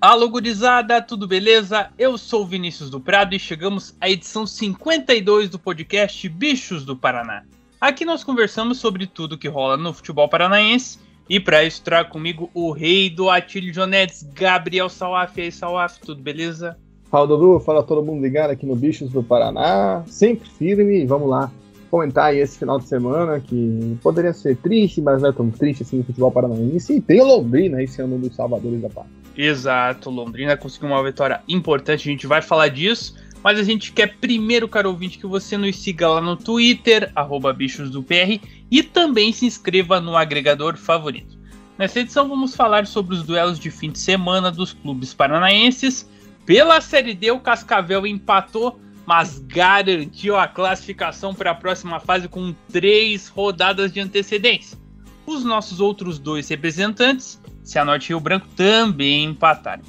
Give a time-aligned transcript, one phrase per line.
[0.00, 1.90] Alô, gurizada, tudo beleza?
[1.98, 7.42] Eu sou Vinícius do Prado e chegamos à edição 52 do podcast Bichos do Paraná.
[7.78, 12.48] Aqui nós conversamos sobre tudo que rola no futebol paranaense e para isso trago comigo
[12.54, 15.36] o rei do Atílio Jonetes, Gabriel Salaf.
[15.36, 16.78] E aí, Salaf, tudo beleza?
[17.10, 17.60] Fala, Dudu.
[17.60, 20.02] Fala todo mundo ligado aqui no Bichos do Paraná.
[20.06, 21.04] Sempre firme.
[21.04, 21.52] Vamos lá
[21.90, 25.82] comentar aí esse final de semana que poderia ser triste, mas não é tão triste
[25.82, 26.94] assim no futebol paranaense.
[26.94, 29.19] E tem o Londrina esse ano dos Salvadores da Pátria.
[29.36, 33.14] Exato, Londrina conseguiu uma vitória importante, a gente vai falar disso.
[33.42, 37.52] Mas a gente quer primeiro, caro ouvinte, que você nos siga lá no Twitter, arroba
[37.52, 38.38] bichosdopr,
[38.70, 41.38] e também se inscreva no agregador favorito.
[41.78, 46.06] Nessa edição vamos falar sobre os duelos de fim de semana dos clubes paranaenses.
[46.44, 52.54] Pela Série D, o Cascavel empatou, mas garantiu a classificação para a próxima fase com
[52.70, 54.78] três rodadas de antecedência.
[55.24, 57.39] Os nossos outros dois representantes,
[57.70, 59.82] Cianorte e Rio Branco, também empataram.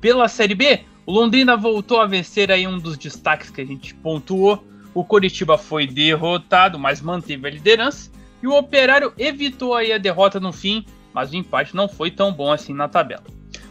[0.00, 3.94] Pela Série B, o Londrina voltou a vencer aí um dos destaques que a gente
[3.94, 4.62] pontuou.
[4.92, 8.10] O Coritiba foi derrotado, mas manteve a liderança.
[8.42, 12.32] E o Operário evitou aí a derrota no fim, mas o empate não foi tão
[12.32, 13.24] bom assim na tabela.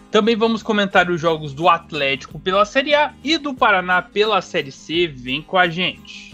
[0.10, 4.72] Também vamos comentar os jogos do Atlético pela Série A e do Paraná pela Série
[4.72, 5.08] C.
[5.08, 6.31] Vem com a gente.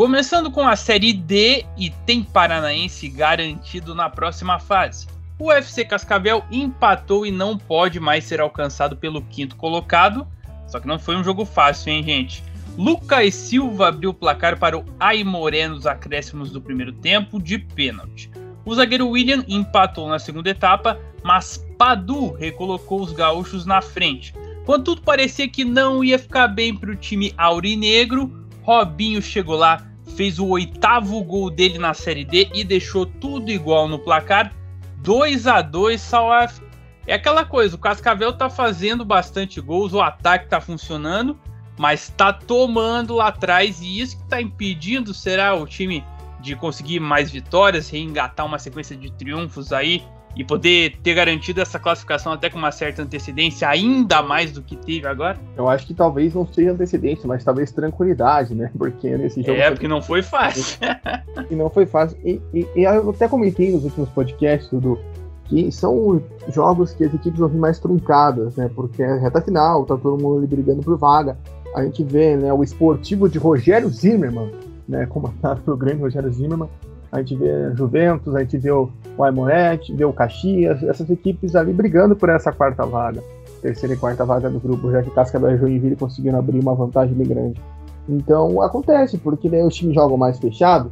[0.00, 5.06] Começando com a Série D e tem Paranaense garantido na próxima fase.
[5.38, 10.26] O FC Cascavel empatou e não pode mais ser alcançado pelo quinto colocado.
[10.66, 12.42] Só que não foi um jogo fácil, hein, gente?
[12.78, 18.30] Lucas Silva abriu o placar para o Aimoré nos acréscimos do primeiro tempo de pênalti.
[18.64, 24.32] O zagueiro William empatou na segunda etapa, mas Padu recolocou os gaúchos na frente.
[24.64, 29.89] Quando tudo parecia que não ia ficar bem para o time aurinegro, Robinho chegou lá,
[30.10, 34.52] fez o oitavo gol dele na Série D e deixou tudo igual no placar.
[34.98, 36.60] 2 a 2 Salaf.
[37.06, 41.38] É aquela coisa, o Cascavel tá fazendo bastante gols, o ataque tá funcionando,
[41.78, 46.04] mas tá tomando lá atrás e isso que tá impedindo será o time
[46.40, 50.02] de conseguir mais vitórias, reengatar uma sequência de triunfos aí
[50.36, 54.76] e poder ter garantido essa classificação até com uma certa antecedência, ainda mais do que
[54.76, 55.38] teve agora?
[55.56, 58.70] Eu acho que talvez não seja antecedência, mas talvez tranquilidade, né?
[58.76, 59.58] Porque nesse jogo.
[59.58, 60.78] É, porque não foi fácil.
[61.50, 62.16] e não foi fácil.
[62.24, 64.98] E, e, e, eu até comentei nos últimos podcasts, Dudu,
[65.44, 68.70] que são jogos que as equipes vão vir mais truncadas, né?
[68.74, 71.36] Porque é reta final, tá todo mundo ali brigando por vaga.
[71.74, 74.50] A gente vê né, o esportivo de Rogério Zimmermann,
[74.88, 76.68] né, comandado pelo grande Rogério Zimmermann,
[77.12, 78.88] a gente vê Juventus, a gente vê o,
[79.18, 83.22] o vê o Caxias, essas equipes ali brigando por essa quarta vaga,
[83.60, 87.14] terceira e quarta vaga do grupo, já que Cascavel e Joinville conseguiram abrir uma vantagem
[87.14, 87.60] bem grande.
[88.08, 90.90] Então acontece, porque daí os times jogam mais fechado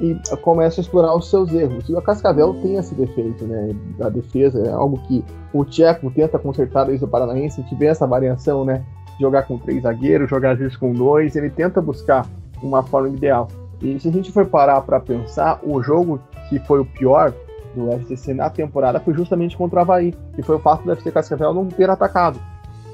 [0.00, 1.88] e começam a explorar os seus erros.
[1.88, 3.70] E a Cascavel tem esse defeito, né?
[4.00, 8.64] A defesa é algo que o Tcheco tenta consertar desde o Paranaense, vê essa variação,
[8.64, 8.84] né?
[9.20, 12.26] Jogar com três zagueiros, jogar às vezes com dois, ele tenta buscar
[12.62, 13.48] uma forma ideal.
[13.80, 17.32] E se a gente for parar para pensar, o jogo que foi o pior
[17.74, 21.12] do FCC na temporada foi justamente contra o Havaí, que foi o fato do FC
[21.12, 22.40] Cascavel não ter atacado.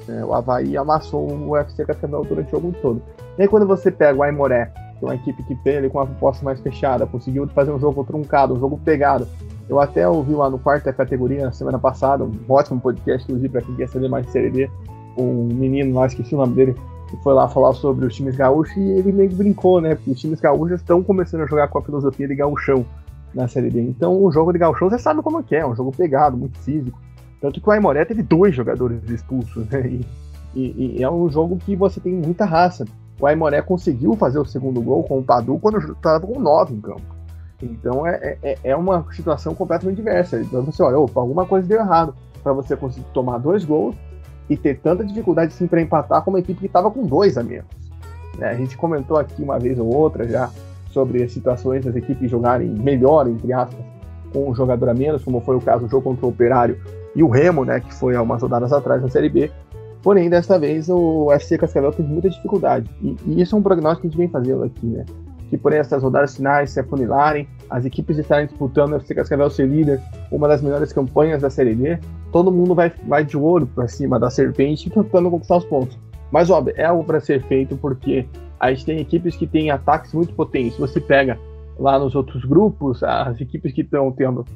[0.09, 3.03] É, o Havaí amassou o FC Cascavel durante o jogo todo.
[3.39, 5.99] E aí quando você pega o Aimoré, que é uma equipe que tem ele com
[5.99, 9.29] uma proposta mais fechada, conseguiu fazer um jogo truncado, um jogo pegado.
[9.69, 13.63] Eu até ouvi lá no quarta categoria na semana passada, um ótimo podcast, inclusive, para
[13.63, 14.71] quem quer saber mais de Série D,
[15.17, 16.75] um menino lá, esqueci o nome dele,
[17.17, 19.95] que foi lá falar sobre os times gaúchos e ele meio que brincou, né?
[19.95, 22.87] Porque os times gaúchos estão começando a jogar com a filosofia de gauchão
[23.35, 23.83] na Série D.
[23.83, 26.37] Então o jogo de gauchão você sabe como é que é, é um jogo pegado,
[26.37, 26.99] muito físico.
[27.41, 29.87] Tanto que o Aimoré teve dois jogadores expulsos, né?
[29.87, 30.07] E,
[30.55, 32.85] e, e, é um jogo que você tem muita raça.
[33.21, 36.81] O Aimoré conseguiu fazer o segundo gol com o Padu quando estava com nove em
[36.81, 37.03] campo.
[37.63, 40.41] Então é, é, é, uma situação completamente diversa.
[40.41, 43.95] Então você olha, opa, alguma coisa deu errado para você conseguir tomar dois gols
[44.53, 47.43] e ter tanta dificuldade assim para empatar com uma equipe que estava com dois a
[47.43, 47.67] menos.
[48.39, 48.49] Né?
[48.49, 50.51] A gente comentou aqui uma vez ou outra já
[50.91, 53.83] sobre as situações das equipes jogarem melhor, entre aspas,
[54.33, 56.79] com um jogador a menos, como foi o caso do jogo contra o Operário
[57.17, 59.51] e o Remo, né, que foi há umas rodadas atrás na Série B.
[60.03, 62.91] Porém, desta vez o FC Cascavel teve muita dificuldade.
[63.01, 65.05] E, e, isso é um prognóstico que a gente vem fazendo aqui, né?
[65.53, 69.69] Que porém essas rodadas finais se afunilarem, as equipes estarem disputando o FC Cascavel ser
[69.69, 70.01] líder,
[70.31, 71.99] uma das melhores campanhas da Série D,
[72.33, 75.99] todo mundo vai, vai de ouro para cima da serpente tentando conquistar os pontos.
[76.31, 78.27] Mas, óbvio, é algo para ser feito porque
[78.59, 80.79] a gente tem equipes que têm ataques muito potentes.
[80.79, 81.39] Você pega
[81.79, 84.47] lá nos outros grupos, as equipes que estão tendo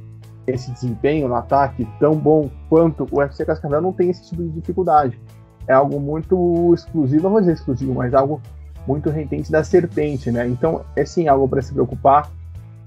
[0.46, 4.48] esse desempenho no ataque tão bom quanto o UFC Cascavel não tem esse tipo de
[4.48, 5.20] dificuldade.
[5.68, 8.40] É algo muito exclusivo, não vou dizer exclusivo, mas algo
[8.86, 10.46] muito retente da serpente, né?
[10.46, 12.30] Então é sim algo para se preocupar,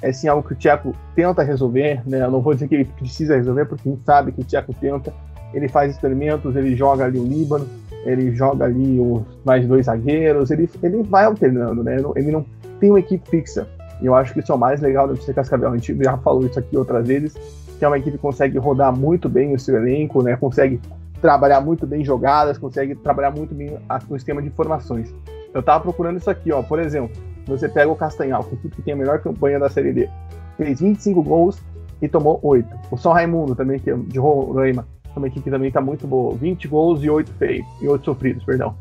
[0.02, 2.24] é sim algo que o Tcheco tenta resolver, né?
[2.24, 4.74] Eu não vou dizer que ele precisa resolver, porque a gente sabe que o Tcheco
[4.74, 5.14] tenta.
[5.54, 7.68] Ele faz experimentos, ele joga ali o Líbano,
[8.06, 11.98] ele joga ali os mais dois zagueiros, ele, ele vai alternando, né?
[12.16, 12.46] Ele não
[12.80, 13.68] tem uma equipe fixa.
[14.02, 15.70] E eu acho que isso é o mais legal do FC Cascavel.
[15.70, 17.34] A gente já falou isso aqui outras vezes,
[17.78, 20.38] que é uma equipe que consegue rodar muito bem o seu elenco, né?
[20.38, 20.80] Consegue
[21.20, 23.78] trabalhar muito bem jogadas, consegue trabalhar muito bem
[24.10, 25.14] o sistema de informações.
[25.54, 26.62] Eu tava procurando isso aqui, ó.
[26.62, 27.16] Por exemplo,
[27.46, 30.10] você pega o Castanhal, que tem a melhor campanha da Série D.
[30.58, 31.60] Fez 25 gols
[32.02, 32.68] e tomou 8.
[32.92, 36.36] O São Raimundo também, que é de Roraima, uma equipe que também tá muito boa.
[36.36, 38.76] 20 gols e 8 feitos, e 8 sofridos, perdão.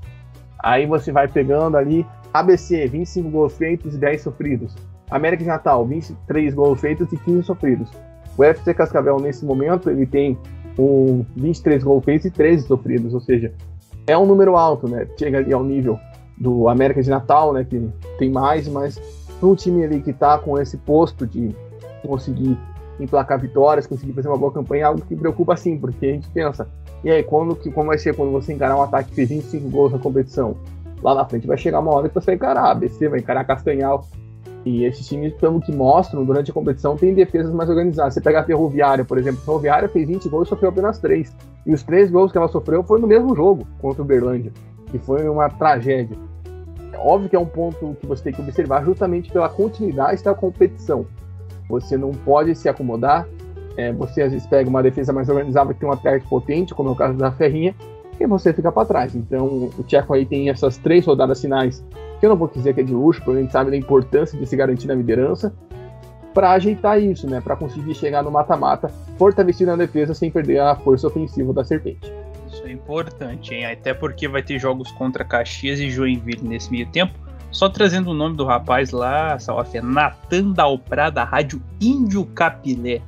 [0.61, 4.75] Aí você vai pegando ali ABC, 25 gols feitos e 10 sofridos.
[5.11, 7.91] América de Natal, 23 gols feitos e 15 sofridos.
[8.37, 10.39] O FC Cascavel, nesse momento, ele tem
[10.79, 13.53] um 23 gols feitos e 13 sofridos, ou seja,
[14.07, 15.07] é um número alto, né?
[15.19, 15.99] Chega ali ao nível
[16.41, 17.65] do América de Natal, né?
[17.65, 17.89] Que
[18.19, 19.01] tem mais, mas
[19.43, 21.55] um time ali que está com esse posto de
[22.07, 22.59] conseguir
[22.99, 26.29] emplacar vitórias, conseguir fazer uma boa campanha, é algo que preocupa sim, porque a gente
[26.31, 26.69] pensa,
[27.05, 29.71] e aí, quando, que, como vai ser quando você encarar um ataque que fez 25
[29.71, 30.57] gols na competição?
[31.01, 33.45] Lá na frente vai chegar uma hora que você vai encarar a ABC, vai encarar
[33.45, 34.05] Castanhal,
[34.65, 38.15] e esses times, pelo que mostram durante a competição, têm defesas mais organizadas.
[38.15, 39.41] Você pega a Ferroviária, por exemplo.
[39.41, 41.35] A Ferroviária fez 20 gols e sofreu apenas 3.
[41.65, 44.53] E os três gols que ela sofreu foram no mesmo jogo contra o Berlândia,
[44.91, 46.19] que foi uma tragédia.
[47.01, 51.07] Óbvio que é um ponto que você tem que observar justamente pela continuidade da competição.
[51.69, 53.27] Você não pode se acomodar.
[53.77, 56.89] É, você às vezes pega uma defesa mais organizada que tem um ataque potente, como
[56.89, 57.75] é o caso da Ferrinha,
[58.19, 59.15] e você fica para trás.
[59.15, 61.85] Então o Tcheco aí tem essas três rodadas finais
[62.19, 64.37] que eu não vou dizer que é de luxo, porque a gente sabe da importância
[64.37, 65.55] de se garantir na liderança,
[66.35, 67.41] para ajeitar isso, né?
[67.41, 72.13] Para conseguir chegar no mata-mata, fortalecido na defesa sem perder a força ofensiva da Serpente.
[72.53, 73.67] Isso é importante, hein?
[73.67, 77.13] Até porque vai ter jogos contra Caxias e Joinville nesse meio tempo.
[77.51, 83.01] Só trazendo o nome do rapaz lá, Salaf, é Natan Dalprá, da Rádio Índio Capilé.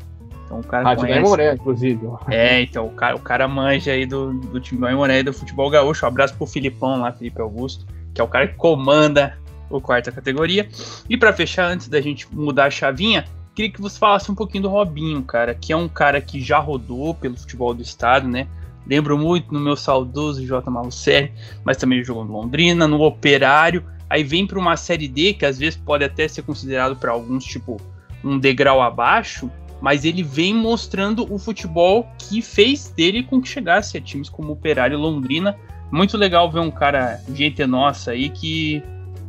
[0.45, 1.21] Então o cara Rádio conhece.
[1.21, 2.01] Moré, inclusive.
[2.29, 5.69] É, então o cara, o cara manja aí do, do time do Moré do futebol
[5.69, 6.05] gaúcho.
[6.05, 9.37] Um abraço pro Filipão lá, Felipe Augusto que é o cara que comanda
[9.69, 10.69] o quarta categoria.
[11.09, 14.65] E para fechar, antes da gente mudar a chavinha, queria que você falasse um pouquinho
[14.65, 18.47] do Robinho, cara, que é um cara que já rodou pelo futebol do estado, né?
[18.91, 20.69] Lembro muito no meu saudoso J.
[20.69, 21.33] Malucelli,
[21.65, 23.85] mas também jogou no Londrina, no Operário.
[24.09, 27.45] Aí vem para uma série D, que às vezes pode até ser considerado para alguns,
[27.45, 27.81] tipo,
[28.25, 29.49] um degrau abaixo,
[29.81, 34.53] mas ele vem mostrando o futebol que fez dele com que chegasse a times como
[34.53, 35.57] Operário e Londrina,
[35.93, 38.83] muito legal ver um cara, gente nossa aí, que,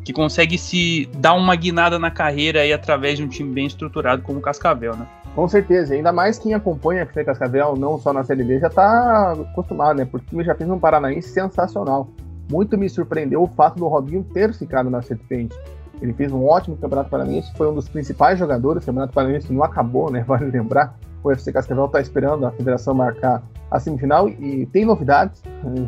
[0.04, 4.24] que consegue se dar uma guinada na carreira aí através de um time bem estruturado
[4.24, 5.08] como o Cascavel, né?
[5.36, 9.31] Com certeza, ainda mais quem acompanha a Cascavel, não só na Série B, já está
[9.31, 10.06] acostumado, né?
[10.06, 12.10] Porque o já fez um Paranaense sensacional.
[12.51, 15.58] Muito me surpreendeu o fato do Robinho ter ficado na Serpente.
[16.01, 18.84] Ele fez um ótimo Campeonato Paranaense, foi um dos principais jogadores.
[18.84, 20.22] O Campeonato Paranaense não acabou, né?
[20.27, 20.98] Vale lembrar.
[21.24, 25.41] O UFC Cascavel está esperando a federação marcar a semifinal e tem novidades.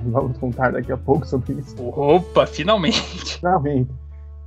[0.05, 1.75] Vamos contar daqui a pouco sobre isso.
[1.81, 3.01] Opa, finalmente!
[3.39, 3.89] Finalmente.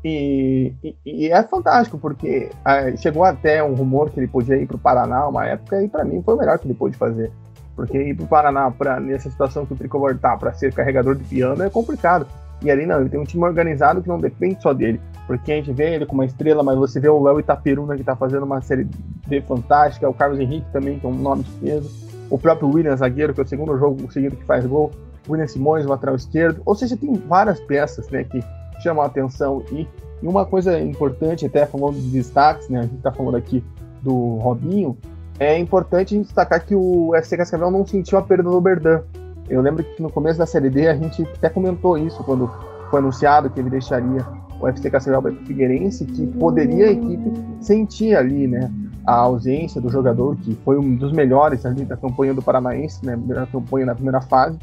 [0.09, 0.73] E,
[1.05, 4.79] e, é fantástico, porque ah, chegou até um rumor que ele podia ir para o
[4.79, 7.33] Paraná uma época, e para mim foi o melhor que ele pôde fazer.
[7.75, 11.17] Porque ir para o Paraná, pra, nessa situação que o Tricolor está, para ser carregador
[11.17, 12.25] de piano, é complicado.
[12.63, 15.01] E ali não, ele tem um time organizado que não depende só dele.
[15.27, 18.03] Porque a gente vê ele com uma estrela, mas você vê o Léo Itaperuna que
[18.03, 18.85] está fazendo uma série
[19.27, 21.91] D fantástica, o Carlos Henrique também, que é um nome de peso,
[22.31, 24.93] o próprio William zagueiro, que é o segundo jogo seguido que faz gol,
[25.29, 26.63] William Simões, lateral esquerdo.
[26.65, 28.41] Ou seja, tem várias peças né, que
[28.83, 29.63] chamam a atenção.
[29.73, 29.87] E,
[30.23, 33.63] uma coisa importante, até falando de destaques, né, a gente está falando aqui
[34.03, 34.97] do Robinho,
[35.39, 39.03] é importante a gente destacar que o FC Cascavel não sentiu a perda do Berdan.
[39.49, 42.51] Eu lembro que no começo da Série D a gente até comentou isso quando
[42.91, 44.25] foi anunciado que ele deixaria
[44.59, 47.31] o FC Cascavel para o Figueirense, que poderia a equipe
[47.61, 48.71] sentir ali, né,
[49.07, 53.17] a ausência do jogador, que foi um dos melhores ali da campanha do Paranaense, né,
[53.27, 54.59] na campanha na primeira fase.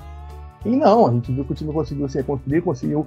[0.65, 3.05] E não, a gente viu que o time conseguiu se reconstruir, conseguiu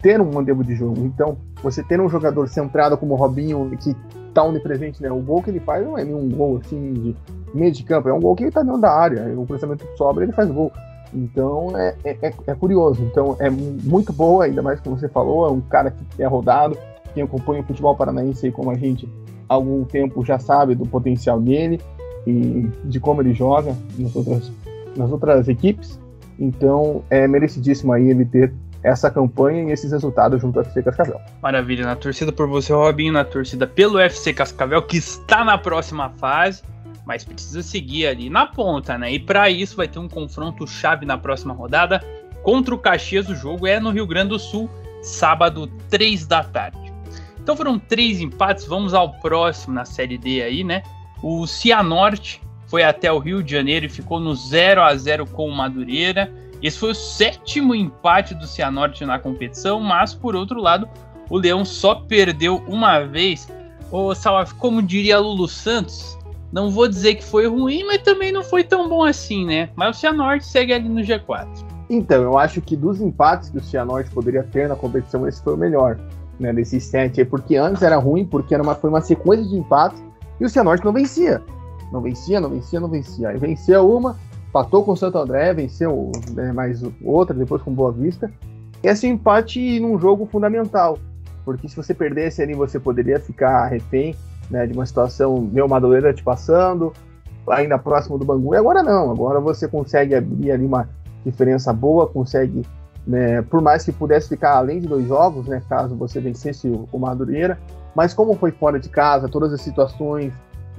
[0.00, 1.04] ter um modelo de jogo.
[1.04, 3.94] Então, você ter um jogador centrado como o Robinho, que
[4.28, 7.16] está onipresente, né, o gol que ele faz não é nenhum gol assim de
[7.54, 10.24] meio de campo, é um gol que ele está dentro da área, o cruzamento sobra,
[10.24, 10.70] ele faz gol.
[11.14, 13.02] Então é, é, é, curioso.
[13.02, 16.76] Então é muito boa, ainda mais como você falou, é um cara que é rodado,
[17.14, 19.08] quem acompanha o futebol paranaense como a gente
[19.48, 21.80] há algum tempo já sabe do potencial dele
[22.26, 24.52] e de como ele joga nas outras,
[24.96, 25.98] nas outras equipes.
[26.38, 28.52] Então é merecidíssimo aí ele ter
[28.86, 31.20] essa campanha e esses resultados junto ao FC Cascavel.
[31.42, 36.10] Maravilha, na torcida por você, Robinho, na torcida pelo FC Cascavel, que está na próxima
[36.10, 36.62] fase,
[37.04, 39.12] mas precisa seguir ali na ponta, né?
[39.12, 42.00] E para isso vai ter um confronto chave na próxima rodada
[42.44, 43.28] contra o Caxias.
[43.28, 44.70] O jogo é no Rio Grande do Sul,
[45.02, 46.92] sábado, 3 da tarde.
[47.40, 50.82] Então foram três empates, vamos ao próximo na Série D aí, né?
[51.22, 55.48] O Cianorte foi até o Rio de Janeiro e ficou no 0 a 0 com
[55.48, 56.32] o Madureira.
[56.62, 60.88] Esse foi o sétimo empate do Cianorte na competição, mas por outro lado,
[61.28, 63.48] o Leão só perdeu uma vez.
[63.90, 66.16] Ô, Salaf, como diria Lulu Santos,
[66.52, 69.68] não vou dizer que foi ruim, mas também não foi tão bom assim, né?
[69.76, 71.46] Mas o Cianorte segue ali no G4.
[71.88, 75.54] Então, eu acho que dos empates que o Cianorte poderia ter na competição, esse foi
[75.54, 75.98] o melhor,
[76.38, 76.52] né?
[76.52, 80.02] Desses sete aí, porque antes era ruim, porque era uma, foi uma sequência de empates
[80.40, 81.42] e o Cianorte não vencia.
[81.92, 83.28] Não vencia, não vencia, não vencia.
[83.28, 84.16] Aí vencia uma,
[84.48, 88.30] empatou com o Santo André, venceu né, mais outra, depois com Boa Vista.
[88.82, 90.98] Esse empate num jogo fundamental,
[91.44, 94.14] porque se você perdesse ali, você poderia ficar refém
[94.50, 96.92] né, de uma situação meio madureira te passando,
[97.48, 98.54] ainda próximo do Bangu.
[98.54, 100.88] E agora não, agora você consegue abrir ali uma
[101.24, 102.62] diferença boa, consegue,
[103.06, 106.98] né, por mais que pudesse ficar além de dois jogos, né, caso você vencesse o
[106.98, 107.58] Madureira,
[107.94, 110.32] mas como foi fora de casa, todas as situações,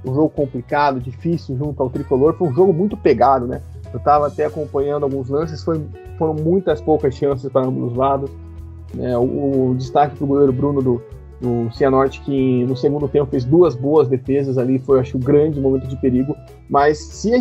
[0.10, 3.62] um jogo complicado, difícil junto ao tricolor, foi um jogo muito pegado, né?
[3.92, 5.82] Eu estava até acompanhando alguns lances, foi,
[6.18, 8.30] foram muitas poucas chances para ambos os lados.
[8.94, 9.18] Né?
[9.18, 11.02] O, o, destaque para o goleiro Bruno do,
[11.42, 15.60] do Cianorte, que no segundo tempo fez duas boas defesas ali, foi acho o grande
[15.60, 16.36] momento de perigo.
[16.70, 17.32] Mas se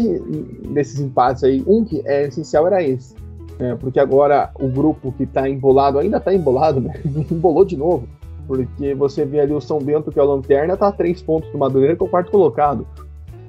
[0.71, 3.15] desses empates aí, um que é essencial era esse.
[3.59, 3.77] Né?
[3.81, 6.95] Porque agora o grupo que está embolado ainda está embolado, né?
[7.31, 8.07] embolou de novo.
[8.47, 11.51] Porque você vê ali o São Bento, que é a lanterna, está a três pontos
[11.51, 12.87] do Madureira, que é o quarto colocado.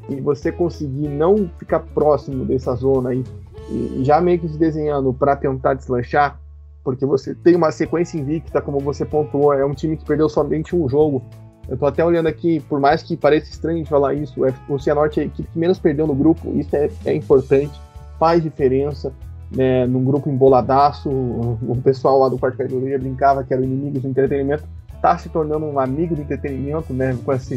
[0.10, 3.24] E você conseguir não ficar próximo dessa zona aí,
[3.70, 6.40] e já meio que se desenhando para tentar deslanchar,
[6.84, 10.76] porque você tem uma sequência invicta, como você pontuou, é um time que perdeu somente
[10.76, 11.22] um jogo.
[11.68, 15.20] Eu tô até olhando aqui, por mais que pareça estranho de falar isso, o Cianorte
[15.20, 17.78] é a equipe que menos perdeu no grupo, isso é, é importante,
[18.18, 19.14] faz diferença.
[19.50, 24.10] Né, num grupo emboladaço, o pessoal lá do Quarto Categoria brincava que eram inimigos do
[24.10, 24.64] entretenimento,
[25.02, 27.56] tá se tornando um amigo do entretenimento, né, com esse,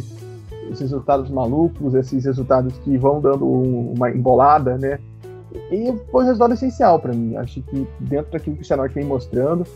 [0.71, 4.99] esses resultados malucos, esses resultados que vão dando uma embolada, né,
[5.71, 7.37] e foi um resultado essencial para mim.
[7.37, 9.67] Acho que dentro daquilo que o Cianorte vem mostrando,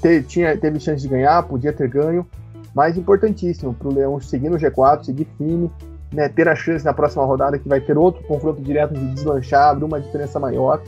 [0.00, 2.26] te, tinha, teve chance de ganhar, podia ter ganho,
[2.74, 5.70] mas importantíssimo para o Leão seguir no G4, seguir firme,
[6.12, 9.70] né, ter a chance na próxima rodada que vai ter outro confronto direto de deslanchar,
[9.70, 10.80] abrir uma diferença maior.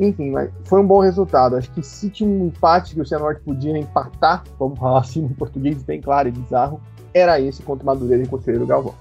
[0.00, 1.56] Enfim, mas foi um bom resultado.
[1.56, 5.34] Acho que se tinha um empate que o Cianorte podia empatar, vamos falar assim no
[5.34, 6.80] português bem claro e bizarro,
[7.12, 8.94] era esse contra o Madureira e Conselheiro Galvão.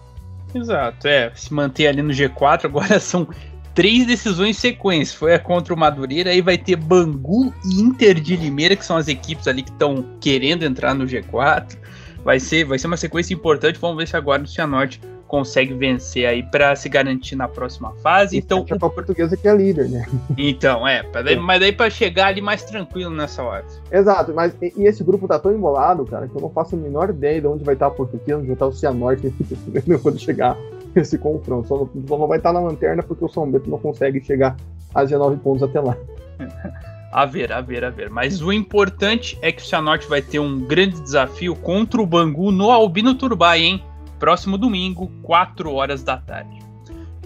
[0.54, 1.32] Exato, é.
[1.36, 3.28] Se manter ali no G4, agora são
[3.76, 5.18] três decisões sequência.
[5.18, 8.98] Foi a contra o Madureira, aí vai ter Bangu e Inter de Limeira, que são
[8.98, 11.78] as equipes ali que estão querendo entrar no G4.
[12.24, 13.80] Vai ser, vai ser uma sequência importante.
[13.80, 18.38] Vamos ver se agora o Cianorte consegue vencer aí para se garantir na próxima fase.
[18.38, 20.06] então, a portuguesa que é líder, né?
[20.38, 23.66] Então, é, daí, mas daí para chegar ali mais tranquilo nessa hora.
[23.92, 26.78] Exato, mas e, e, esse grupo tá tão embolado, cara, que eu não faço a
[26.78, 29.34] menor ideia de onde vai estar a portuguesa, onde vai estar o Cianorte
[30.02, 30.58] quando chegar
[30.96, 31.68] esse confronto.
[31.68, 34.56] Só não, só não vai estar na lanterna porque o São Bento não consegue chegar
[34.94, 35.98] a 19 pontos até lá.
[37.10, 38.10] A ver, a ver, a ver.
[38.10, 42.52] Mas o importante é que o Cianorte vai ter um grande desafio contra o Bangu
[42.52, 43.84] no Albino Turbay, hein?
[44.20, 46.60] Próximo domingo, 4 horas da tarde.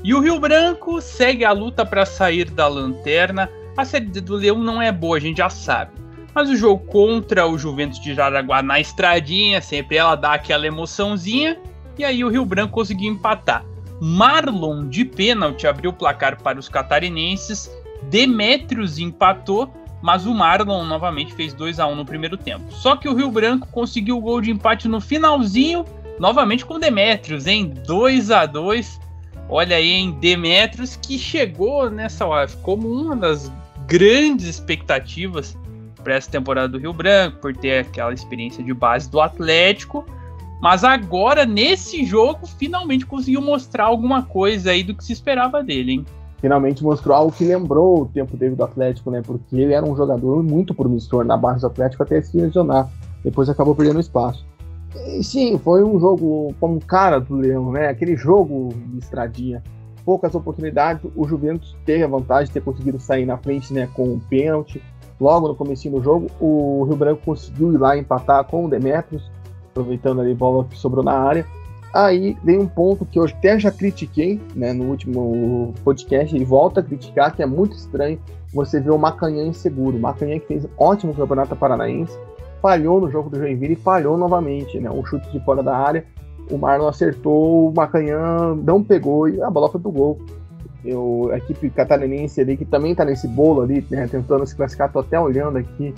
[0.04, 3.50] E o Rio Branco segue a luta para sair da lanterna.
[3.78, 5.92] A série do Leão não é boa, a gente já sabe.
[6.34, 11.58] Mas o jogo contra o Juventus de Jaraguá na estradinha, sempre ela dá aquela emoçãozinha.
[11.98, 13.64] E aí o Rio Branco conseguiu empatar.
[14.02, 17.70] Marlon de pênalti abriu o placar para os catarinenses.
[18.04, 19.72] Demetrios empatou,
[20.02, 22.66] mas o Marlon novamente fez 2 a 1 no primeiro tempo.
[22.72, 25.86] Só que o Rio Branco conseguiu o gol de empate no finalzinho,
[26.22, 29.02] novamente com Demetrios, em 2 a 2.
[29.50, 33.52] Olha aí, em Demetrios que chegou nessa hora como uma das
[33.88, 35.58] grandes expectativas
[36.02, 40.06] para essa temporada do Rio Branco, por ter aquela experiência de base do Atlético
[40.62, 45.94] mas agora, nesse jogo, finalmente conseguiu mostrar alguma coisa aí do que se esperava dele,
[45.94, 46.06] hein?
[46.40, 49.24] Finalmente mostrou algo que lembrou o tempo dele do Atlético, né?
[49.26, 52.88] Porque ele era um jogador muito promissor na base do Atlético até se lesionar.
[53.24, 54.46] Depois acabou perdendo espaço.
[54.96, 57.88] E, sim, foi um jogo como cara do Leão, né?
[57.88, 59.64] Aquele jogo de estradinha.
[60.04, 61.10] poucas oportunidades.
[61.16, 64.82] O Juventus teve a vantagem de ter conseguido sair na frente né, com um pênalti.
[65.20, 69.32] Logo no começo do jogo, o Rio Branco conseguiu ir lá empatar com o Demetrios,
[69.70, 71.46] aproveitando ali a bola que sobrou na área.
[71.94, 76.80] Aí vem um ponto que eu até já critiquei né, no último podcast e volto
[76.80, 78.20] a criticar, que é muito estranho
[78.54, 79.98] você ver o Macanhã inseguro.
[79.98, 82.18] O Macanhã que fez ótimo campeonato paranaense,
[82.62, 84.80] falhou no jogo do Joinville e falhou novamente.
[84.80, 86.06] Né, um chute de fora da área,
[86.50, 90.20] o Marlon acertou, o Macanhã não pegou e a bola foi pro gol
[90.84, 94.92] eu, a equipe catarinense ali, que também está nesse bolo ali, né, tentando se classificar,
[94.92, 95.94] tô até olhando aqui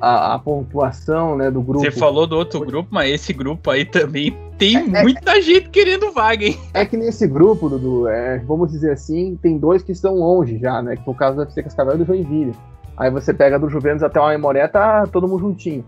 [0.00, 1.84] a, a, pontuação né, do grupo.
[1.84, 5.42] Você falou do outro grupo, mas esse grupo aí também tem é, é muita é,
[5.42, 6.56] gente querendo vaga, hein?
[6.72, 10.80] É que nesse grupo, Dudu, é, vamos dizer assim, tem dois que estão longe já,
[10.80, 10.96] né?
[10.96, 12.54] Que no caso da FC Cascavel e do Joinville.
[12.96, 15.84] Aí você pega do Juventus até o Aimoré, tá todo mundo juntinho.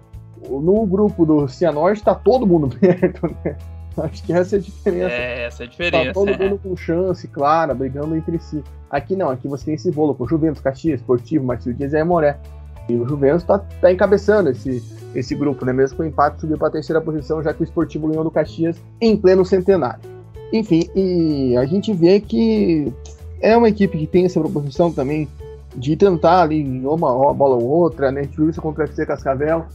[0.48, 3.56] No grupo do Cianorte tá todo mundo perto, né?
[3.96, 5.14] Acho que essa é a diferença.
[5.14, 6.06] É, essa é a diferença.
[6.06, 6.38] Tá todo é.
[6.38, 8.62] mundo com chance, clara, brigando entre si.
[8.90, 12.38] Aqui não, aqui você tem esse bolo com Juventus, Caxias, Esportivo, Marcelo Dias e Aimoré.
[12.88, 14.82] E o Juventus tá, tá encabeçando esse,
[15.14, 15.72] esse grupo, né?
[15.72, 18.30] Mesmo com o empate subiu para a terceira posição, já que o Esportivo ganhou do
[18.30, 20.00] Caxias em pleno centenário.
[20.52, 22.92] Enfim, e a gente vê que
[23.40, 25.28] é uma equipe que tem essa proposição também
[25.76, 28.20] de tentar ali uma, uma bola ou outra, né?
[28.20, 29.66] A gente viu isso contra o FC Cascavel,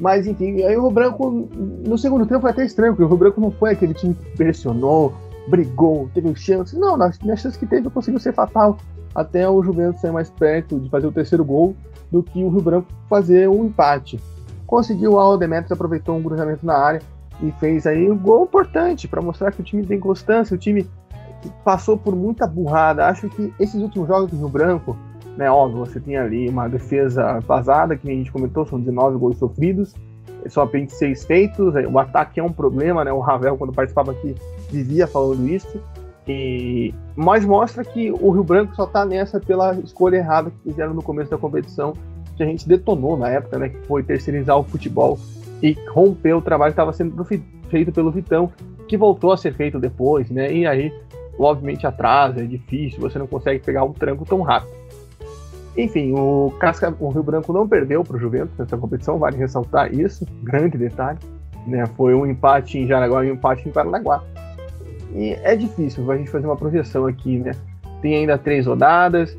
[0.00, 1.48] mas enfim, aí o Rio Branco,
[1.86, 4.36] no segundo tempo foi até estranho, porque o Rio Branco não foi aquele time que
[4.36, 5.14] pressionou,
[5.46, 6.78] brigou, teve chance.
[6.78, 8.78] Não, nas, nas chances que teve conseguiu ser fatal.
[9.14, 11.76] Até o Juventus sair mais perto de fazer o terceiro gol
[12.10, 14.18] do que o Rio Branco fazer um empate.
[14.66, 17.02] Conseguiu o Aldemetrios, aproveitou um cruzamento na área
[17.42, 20.88] e fez aí um gol importante para mostrar que o time tem constância, o time
[21.64, 23.06] passou por muita burrada.
[23.06, 24.96] Acho que esses últimos jogos do Rio Branco,
[25.36, 25.50] né?
[25.50, 29.94] Óbvio, você tem ali uma defesa vazada, que a gente comentou, são 19 gols sofridos,
[30.48, 33.12] só apenas 6 feitos, o ataque é um problema, né?
[33.12, 34.34] O Ravel, quando participava aqui,
[34.70, 35.80] vivia falando isso.
[36.26, 36.94] E...
[37.16, 41.02] Mas mostra que o Rio Branco só está nessa pela escolha errada que fizeram no
[41.02, 41.94] começo da competição,
[42.36, 43.68] que a gente detonou na época, né?
[43.68, 45.18] Que foi terceirizar o futebol
[45.62, 48.52] e romper o trabalho que estava sendo feito pelo Vitão,
[48.88, 50.52] que voltou a ser feito depois, né?
[50.52, 50.92] E aí,
[51.38, 54.81] obviamente, atrasa, é difícil, você não consegue pegar um tranco tão rápido.
[55.76, 59.92] Enfim, o, Casca, o Rio Branco não perdeu para o Juventus nessa competição, vale ressaltar
[59.94, 61.18] isso, grande detalhe.
[61.66, 61.86] Né?
[61.96, 64.22] Foi um empate em Jaraguá e um empate em Paranaguá.
[65.14, 67.52] E é difícil a gente fazer uma projeção aqui, né?
[68.00, 69.36] Tem ainda três rodadas,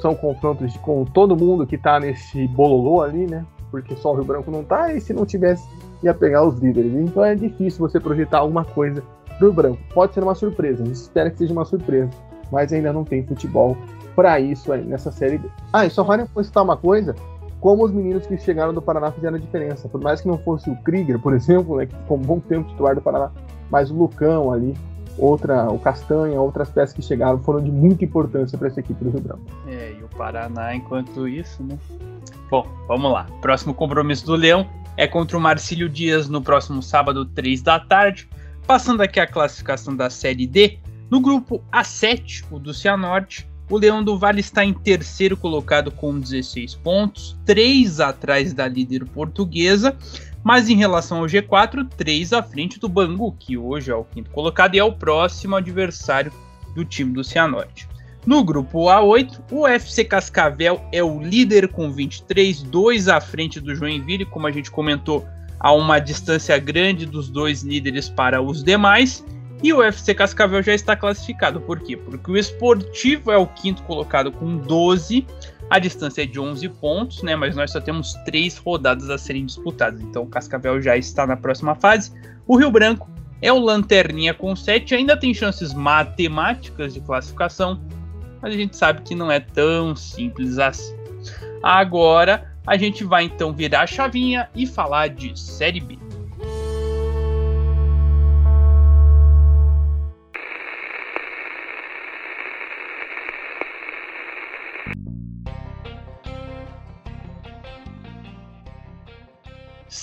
[0.00, 3.44] são confrontos com todo mundo que está nesse bololô ali, né?
[3.70, 5.68] Porque só o Rio Branco não está e se não tivesse,
[6.02, 6.92] ia pegar os líderes.
[6.94, 9.02] Então é difícil você projetar alguma coisa
[9.38, 9.78] pro Branco.
[9.92, 12.10] Pode ser uma surpresa, a gente espera que seja uma surpresa,
[12.50, 13.76] mas ainda não tem futebol
[14.18, 15.48] para isso aí, nessa série B.
[15.72, 17.14] Ah, e só vale citar uma coisa,
[17.60, 19.88] como os meninos que chegaram do Paraná fizeram a diferença.
[19.88, 22.68] Por mais que não fosse o Krieger, por exemplo, né, que ficou um bom tempo
[22.68, 23.30] titular do Paraná,
[23.70, 24.74] mas o Lucão ali,
[25.16, 29.10] outra, o Castanha, outras peças que chegaram foram de muita importância para essa equipe do
[29.10, 29.42] Rio Branco.
[29.68, 31.78] É, e o Paraná, enquanto isso, né?
[32.50, 33.24] Bom, vamos lá.
[33.40, 38.28] Próximo compromisso do Leão é contra o Marcílio Dias no próximo sábado, 3 da tarde.
[38.66, 44.02] Passando aqui a classificação da Série D, no grupo A7, o do Cianorte, o Leão
[44.02, 49.96] do Vale está em terceiro colocado com 16 pontos, 3 atrás da líder portuguesa,
[50.42, 54.30] mas em relação ao G4, 3 à frente do Bangu, que hoje é o quinto
[54.30, 56.32] colocado e é o próximo adversário
[56.74, 57.88] do time do Cianorte.
[58.24, 63.74] No grupo A8, o FC Cascavel é o líder com 23, 2 à frente do
[63.74, 65.26] Joinville, como a gente comentou,
[65.58, 69.24] há uma distância grande dos dois líderes para os demais.
[69.62, 71.60] E o UFC Cascavel já está classificado.
[71.60, 71.96] Por quê?
[71.96, 75.26] Porque o Esportivo é o quinto colocado com 12.
[75.68, 77.34] A distância é de 11 pontos, né?
[77.34, 80.00] Mas nós só temos três rodadas a serem disputadas.
[80.00, 82.12] Então o Cascavel já está na próxima fase.
[82.46, 83.10] O Rio Branco
[83.42, 84.94] é o Lanterninha com 7.
[84.94, 87.80] Ainda tem chances matemáticas de classificação.
[88.40, 90.96] Mas a gente sabe que não é tão simples assim.
[91.62, 95.98] Agora a gente vai então virar a chavinha e falar de Série B.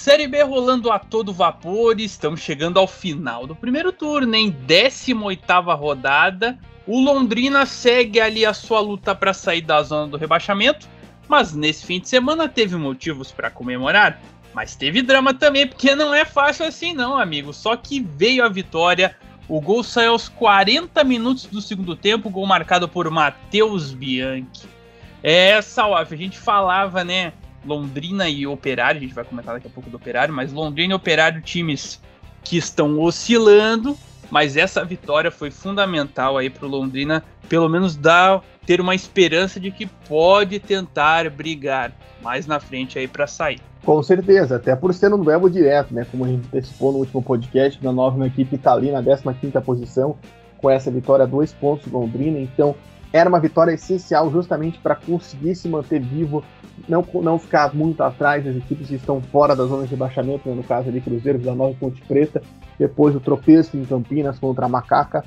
[0.06, 5.76] Série B rolando a todo vapor, estamos chegando ao final do primeiro turno, em 18ª
[5.76, 6.60] rodada.
[6.86, 10.88] O Londrina segue ali a sua luta para sair da zona do rebaixamento,
[11.28, 14.22] mas nesse fim de semana teve motivos para comemorar,
[14.54, 17.52] mas teve drama também, porque não é fácil assim não, amigo.
[17.52, 22.46] Só que veio a vitória, o gol saiu aos 40 minutos do segundo tempo, gol
[22.46, 24.70] marcado por Matheus Bianchi.
[25.24, 27.34] É, Salaf, a gente falava, né,
[27.66, 30.96] Londrina e Operário, a gente vai comentar daqui a pouco do Operário, mas Londrina e
[30.96, 32.02] Operário, times
[32.44, 33.98] que estão oscilando.
[34.30, 39.60] mas essa vitória foi fundamental aí para o Londrina, pelo menos dar ter uma esperança
[39.60, 43.62] de que pode tentar brigar mais na frente aí para sair.
[43.84, 46.08] Com certeza, até por ser um duelo direto, né?
[46.10, 50.18] Como a gente antecipou no último podcast, a nova equipe está ali na 15 posição,
[50.58, 52.76] com essa vitória, dois pontos Londrina, então
[53.16, 56.44] era uma vitória essencial justamente para conseguir se manter vivo,
[56.86, 60.54] não, não ficar muito atrás das equipes que estão fora da zona de rebaixamento, né?
[60.54, 62.44] no caso ali Cruzeiro, Vila Nova e Ponte Preta,
[62.78, 65.24] depois o tropeço em Campinas contra a Macaca.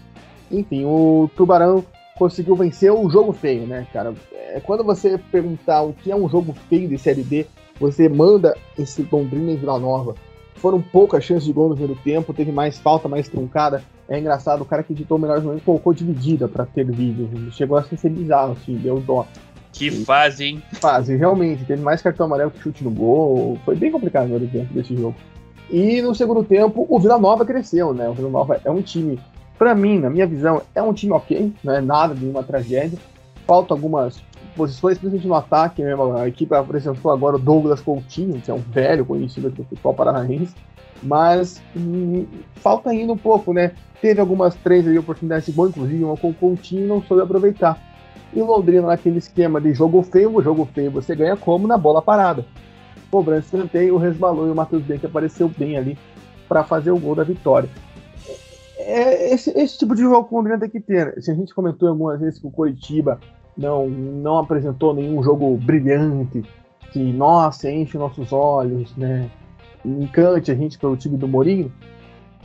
[0.51, 1.83] Enfim, o Tubarão
[2.19, 4.13] conseguiu vencer o jogo feio, né, cara?
[4.35, 7.47] É, quando você perguntar o que é um jogo feio de Série D,
[7.81, 10.15] você manda esse Londrina em Vila Nova.
[10.57, 13.83] Foram poucas chances de gol no primeiro tempo, teve mais falta, mais truncada.
[14.09, 17.29] É engraçado, o cara que editou o melhor momento colocou dividida para ter vídeo.
[17.53, 19.27] Chegou a ser bizarro, assim, deu dó.
[19.73, 20.63] Que fase, hein?
[20.81, 21.65] Fase, realmente.
[21.65, 23.59] Teve mais cartão amarelo que chute no gol.
[23.65, 25.15] Foi bem complicado o tempo desse jogo.
[25.71, 28.09] E no segundo tempo, o Vila Nova cresceu, né?
[28.09, 29.21] O Vila Nova é um time
[29.59, 32.99] para mim, na minha visão, é um time ok, não é nada de uma tragédia.
[33.45, 34.23] Faltam algumas
[34.57, 36.17] posições, principalmente no ataque mesmo.
[36.17, 39.95] A equipe apresentou agora o Douglas Coutinho, que é um velho conhecido aqui do futebol
[39.95, 40.55] paranaense,
[41.03, 43.73] mas hum, falta ainda um pouco, né?
[44.01, 47.79] Teve algumas três ali, oportunidades de gol, inclusive uma com o Coutinho não soube aproveitar.
[48.33, 52.45] E Londrina naquele esquema de jogo feio, jogo feio você ganha como na bola parada.
[53.11, 55.99] Cobrança escanteio, resbalou e o Matheus Benck apareceu bem ali
[56.49, 57.69] para fazer o gol da vitória
[58.89, 61.21] é esse, esse tipo de jogo que o Londrina tem que ter.
[61.23, 63.21] Se a gente comentou algumas vezes que o Coritiba
[63.57, 66.43] não, não apresentou nenhum jogo brilhante,
[66.91, 69.31] que, nossa, enche nossos olhos, né?
[69.85, 71.73] Encante a gente pelo time do Mourinho.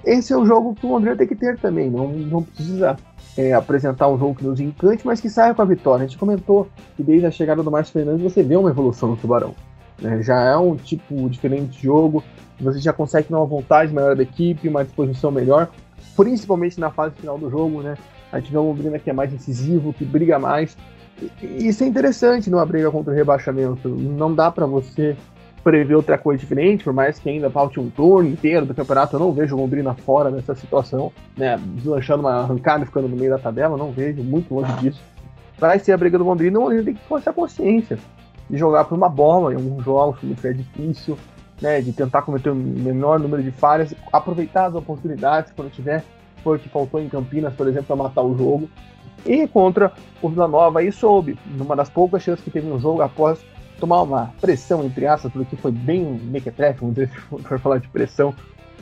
[0.06, 1.90] Esse é o jogo que o Londrina tem que ter também.
[1.90, 2.98] Não, não precisa
[3.38, 6.04] é, apresentar um jogo que nos encante, mas que saia com a vitória.
[6.04, 9.18] A gente comentou que desde a chegada do Márcio Fernandes você vê uma evolução no
[9.18, 9.56] Tubarão.
[10.02, 10.22] Né?
[10.22, 12.24] Já é um tipo diferente de jogo,
[12.60, 15.70] você já consegue ter uma vontade maior da equipe, uma disposição melhor
[16.16, 17.98] principalmente na fase final do jogo, né?
[18.32, 20.76] A gente vê um Londrina que é mais incisivo, que briga mais.
[21.42, 23.88] Isso é interessante numa briga contra o rebaixamento.
[23.90, 25.16] Não dá para você
[25.64, 29.20] prever outra coisa diferente, por mais que ainda falte um turno inteiro do campeonato, eu
[29.20, 31.58] não vejo o Londrina fora dessa situação, né?
[31.76, 35.02] Deslanchando uma arrancada e ficando no meio da tabela, não vejo, muito longe disso.
[35.58, 37.98] Vai ser a briga do Londrina, o Londrina tem que ter a consciência
[38.50, 41.18] de jogar por uma bola em alguns jogos, como é difícil,
[41.62, 46.04] né, de tentar cometer o menor número de falhas, aproveitar as oportunidades quando tiver,
[46.44, 48.70] foi o que faltou em Campinas, por exemplo, para matar o jogo.
[49.26, 53.02] E contra o Vila Nova, aí soube, numa das poucas chances que teve no jogo,
[53.02, 53.40] após
[53.84, 57.10] tomar uma pressão, entre aspas, porque foi bem mequetrefe, vamos dizer,
[57.60, 58.34] falar de pressão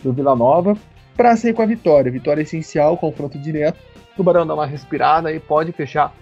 [0.03, 0.77] do Vila Nova,
[1.17, 2.11] para sair com a vitória.
[2.11, 3.79] Vitória essencial, confronto direto.
[4.13, 6.13] O Tubarão dá uma respirada e pode fechar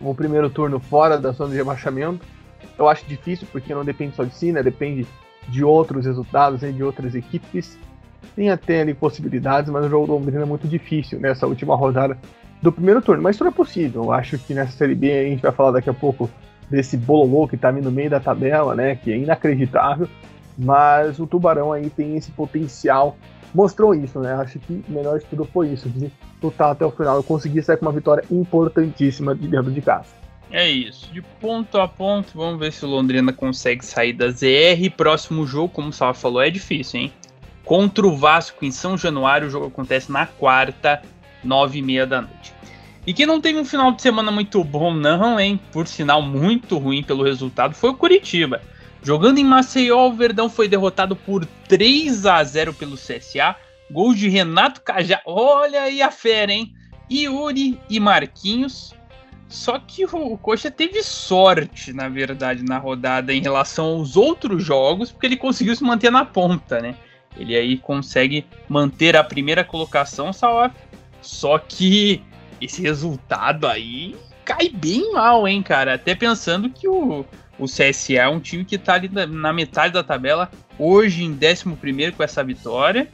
[0.00, 2.24] o primeiro turno fora da zona de rebaixamento.
[2.78, 4.62] Eu acho difícil, porque não depende só de si, né?
[4.62, 5.06] Depende
[5.46, 7.78] de outros resultados de outras equipes.
[8.34, 12.16] Tem até ali possibilidades, mas o jogo do Londrina é muito difícil nessa última rodada
[12.62, 13.22] do primeiro turno.
[13.22, 14.04] Mas tudo é possível.
[14.04, 16.30] Eu acho que nessa Série B a gente vai falar daqui a pouco
[16.70, 18.96] desse bololô que tá ali no meio da tabela, né?
[18.96, 20.08] Que é inacreditável.
[20.56, 23.16] Mas o Tubarão aí tem esse potencial.
[23.54, 24.34] Mostrou isso, né?
[24.34, 26.10] Acho que o melhor de tudo foi isso, de
[26.42, 30.18] lutar até o final e conseguir sair com uma vitória importantíssima de dentro de casa.
[30.50, 31.12] É isso.
[31.12, 34.90] De ponto a ponto, vamos ver se o Londrina consegue sair da ZR.
[34.96, 37.12] Próximo jogo, como o Salva falou, é difícil, hein?
[37.64, 41.02] Contra o Vasco em São Januário, o jogo acontece na quarta,
[41.44, 42.57] nove e meia da noite.
[43.08, 45.58] E quem não teve um final de semana muito bom, não, hein?
[45.72, 48.60] Por sinal, muito ruim pelo resultado, foi o Curitiba.
[49.02, 53.56] Jogando em Maceió, o Verdão foi derrotado por 3 a 0 pelo CSA.
[53.90, 55.22] Gol de Renato Cajá.
[55.24, 56.74] Olha aí a fera, hein?
[57.10, 58.94] Yuri e Marquinhos
[59.48, 65.10] só que o Coxa teve sorte, na verdade, na rodada em relação aos outros jogos,
[65.10, 66.94] porque ele conseguiu se manter na ponta, né?
[67.34, 70.30] Ele aí consegue manter a primeira colocação.
[71.22, 72.22] Só que
[72.60, 75.94] esse resultado aí cai bem mal, hein, cara?
[75.94, 77.24] Até pensando que o,
[77.58, 82.12] o CSA é um time que tá ali na, metade da tabela, hoje em 11
[82.12, 83.08] com essa vitória.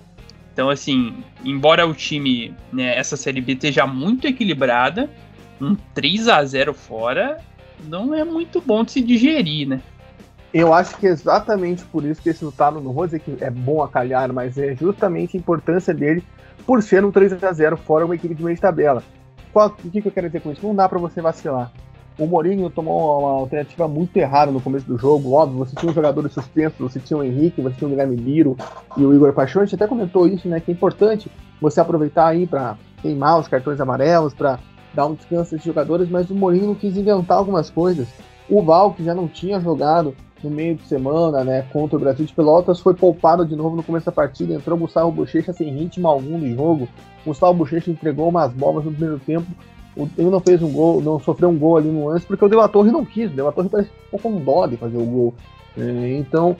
[0.52, 5.10] Então, assim, embora o time, né, essa Série B esteja muito equilibrada,
[5.60, 7.38] um 3 a 0 fora
[7.88, 9.82] não é muito bom de se digerir, né?
[10.52, 13.82] Eu acho que é exatamente por isso que esse resultado, vou dizer que é bom
[13.82, 16.22] a calhar, mas é justamente a importância dele
[16.64, 19.02] por ser um 3 a 0 fora uma equipe de meio de tabela.
[19.54, 20.66] Qual, o que, que eu quero dizer com isso?
[20.66, 21.70] Não dá para você vacilar.
[22.18, 25.94] O Mourinho tomou uma alternativa muito errada no começo do jogo, óbvio, você tinha um
[25.94, 28.56] jogadores suspensos, você tinha o Henrique, você tinha o Guilherme Miro
[28.96, 32.26] e o Igor Paixão, a gente até comentou isso, né, que é importante você aproveitar
[32.26, 34.58] aí para queimar os cartões amarelos, para
[34.92, 38.08] dar um descanso a esses jogadores, mas o Mourinho não quis inventar algumas coisas.
[38.48, 42.26] O Val, que já não tinha jogado no meio de semana, né, contra o Brasil
[42.26, 46.06] de Pelotas, foi poupado de novo no começo da partida, entrou Gustavo Bochecha sem ritmo
[46.06, 46.88] algum no jogo.
[47.24, 49.46] Gustavo Bochecha entregou umas bolas no primeiro tempo.
[49.96, 52.56] Ele não fez um gol, não sofreu um gol ali no lance, porque o De
[52.56, 53.30] La Torre não quis.
[53.30, 55.34] O De La Torre parece um pouco com dó de fazer o gol.
[55.78, 56.56] É, então,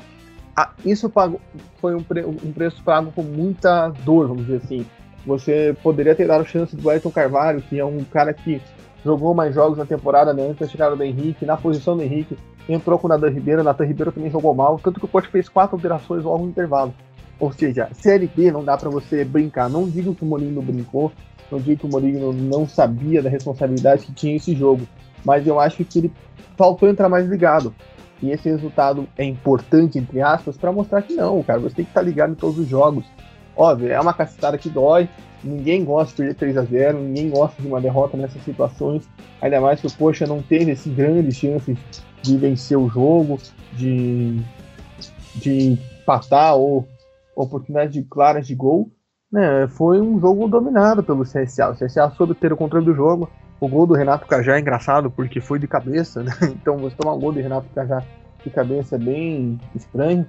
[0.56, 1.40] a, isso pago,
[1.80, 4.86] foi um, pre, um, preço pago com muita dor, vamos dizer assim.
[5.26, 8.60] Você poderia ter dado chance do Elton Carvalho, que é um cara que
[9.04, 12.38] jogou mais jogos na temporada né, antes da chegada do Henrique, na posição do Henrique,
[12.68, 15.28] entrou com o Natan Ribeiro, o Natan Ribeiro também jogou mal, tanto que o Coach
[15.28, 16.94] fez quatro alterações logo no intervalo.
[17.38, 19.68] Ou seja, Série não dá para você brincar.
[19.68, 21.12] Não digo que o Mourinho brincou,
[21.50, 24.86] não digo que o Mourinho não sabia da responsabilidade que tinha esse jogo,
[25.24, 26.12] mas eu acho que ele
[26.56, 27.74] faltou entrar mais ligado.
[28.22, 31.90] E esse resultado é importante, entre aspas, para mostrar que não, cara, você tem que
[31.90, 33.04] estar tá ligado em todos os jogos.
[33.56, 35.08] Óbvio, é uma cacetada que dói,
[35.42, 39.08] ninguém gosta de perder 3 a 0 ninguém gosta de uma derrota nessas situações,
[39.40, 41.78] ainda mais que o Poxa não teve assim, grandes chances
[42.22, 43.38] de vencer o jogo,
[43.74, 44.40] de,
[45.36, 46.88] de empatar ou
[47.36, 48.90] oportunidades claras de gol.
[49.30, 51.70] Né, foi um jogo dominado pelo CSA.
[51.70, 53.28] O CSA soube ter o controle do jogo.
[53.60, 56.32] O gol do Renato Cajá é engraçado porque foi de cabeça, né?
[56.54, 58.02] Então você tomar um gol do Renato Cajá
[58.44, 60.26] de cabeça é bem estranho.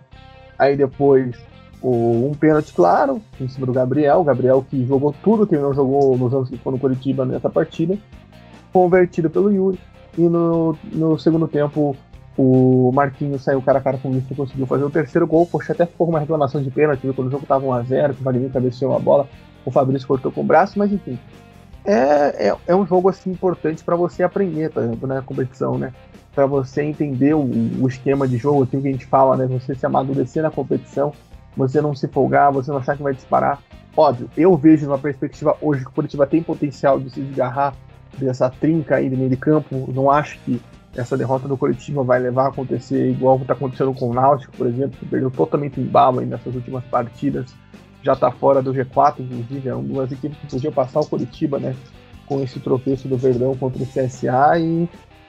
[0.58, 1.36] Aí depois
[1.82, 4.20] o, um pênalti claro em cima do Gabriel.
[4.20, 7.26] O Gabriel que jogou tudo que ele não jogou nos anos que foi no Curitiba
[7.26, 7.98] nessa partida.
[8.72, 9.80] Convertido pelo Yuri.
[10.18, 11.96] E no, no segundo tempo,
[12.38, 15.46] o Marquinhos saiu cara a cara com isso e conseguiu fazer o terceiro gol.
[15.46, 18.52] Poxa, até ficou uma reclamação de pênalti, quando o jogo estava 1x0, que o Vladimir
[18.52, 19.28] cabeceou a bola,
[19.66, 21.18] o Fabrício cortou com o braço, mas enfim.
[21.86, 25.78] É, é, é um jogo assim importante para você aprender, por exemplo, na né, competição,
[25.78, 25.94] né?
[26.34, 27.44] Para você entender o,
[27.80, 29.46] o, esquema de jogo, aquilo que a gente fala, né?
[29.46, 31.14] Você se amadurecer na competição,
[31.56, 33.62] você não se folgar, você não achar que vai disparar.
[33.96, 37.74] Óbvio, eu vejo uma perspectiva hoje que o Curitiba tem potencial de se desgarrar
[38.18, 39.90] dessa trinca aí de meio de campo.
[39.94, 40.62] Não acho que
[40.96, 44.68] essa derrota do Curitiba vai levar a acontecer igual está acontecendo com o Náutico, por
[44.68, 47.54] exemplo, que perdeu totalmente o embalo nessas últimas partidas.
[48.02, 51.60] Já está fora do G4, inclusive, é uma das equipes que podia passar o Curitiba,
[51.60, 51.76] né?
[52.26, 54.88] Com esse tropeço do Verdão contra o CSA e,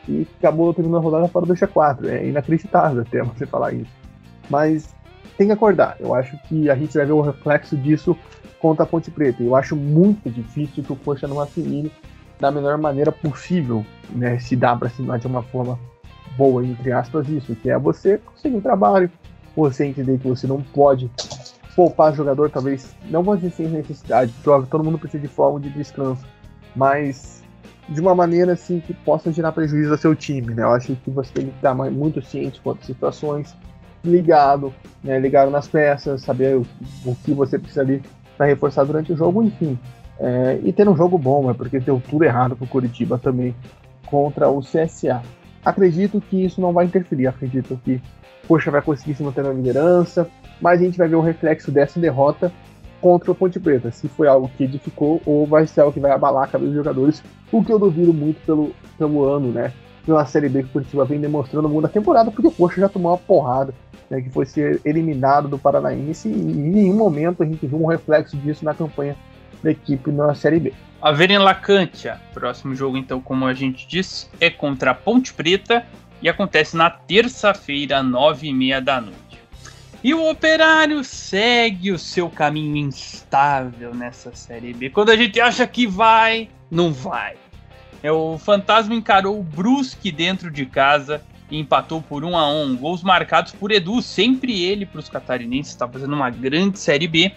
[0.08, 2.06] e acabou terminando a rodada fora do G4.
[2.06, 3.90] É inacreditável até você falar isso.
[4.48, 4.94] Mas
[5.36, 5.96] tem que acordar.
[6.00, 8.16] Eu acho que a gente vai ver o reflexo disso
[8.60, 9.42] contra a Ponte Preta.
[9.42, 11.92] Eu acho muito difícil que o Coxa não assimile
[12.40, 14.38] da melhor maneira possível, né?
[14.38, 15.78] Se dá para assinar de uma forma
[16.36, 19.10] boa, entre aspas, isso, que é você conseguir um trabalho,
[19.54, 21.10] você entender que você não pode
[21.74, 26.26] poupar jogador, talvez, não vou sem necessidade, todo mundo precisa de forma de descanso,
[26.74, 27.42] mas
[27.88, 30.62] de uma maneira assim que possa gerar prejuízo ao seu time, né?
[30.62, 33.54] Eu acho que você tem que estar muito ciente quanto às situações,
[34.08, 35.18] ligado, né?
[35.18, 36.66] ligado nas peças, saber o,
[37.04, 38.02] o que você precisa ali
[38.36, 39.78] para reforçar durante o jogo, enfim.
[40.18, 43.54] É, e ter um jogo bom, é porque deu tudo errado pro Curitiba também
[44.06, 45.22] contra o CSA.
[45.64, 48.00] Acredito que isso não vai interferir, acredito que
[48.46, 50.28] Poxa vai conseguir se manter na liderança,
[50.60, 52.52] mas a gente vai ver o reflexo dessa derrota
[53.00, 56.12] contra o Ponte Preta, se foi algo que edificou ou vai ser algo que vai
[56.12, 59.72] abalar a cabeça dos jogadores, o que eu duvido muito pelo, pelo ano, né?
[60.04, 62.80] Pela Série B que o Curitiba vem demonstrando no mundo da temporada, porque o Poxa
[62.80, 63.74] já tomou uma porrada,
[64.10, 67.86] né, que foi ser eliminado do Paranaense e em nenhum momento a gente viu um
[67.86, 69.16] reflexo disso na campanha
[69.62, 70.72] da equipe na Série B.
[71.00, 75.86] A Veren Lacantia, próximo jogo, então, como a gente disse, é contra a Ponte Preta
[76.22, 79.16] e acontece na terça-feira, nove e meia da noite.
[80.02, 84.90] E o Operário segue o seu caminho instável nessa Série B.
[84.90, 87.36] Quando a gente acha que vai, não vai.
[88.02, 92.76] É, o Fantasma encarou o Brusque dentro de casa e empatou por 1 a 1
[92.76, 97.32] Gols marcados por Edu, sempre ele para os catarinenses, está fazendo uma grande Série B.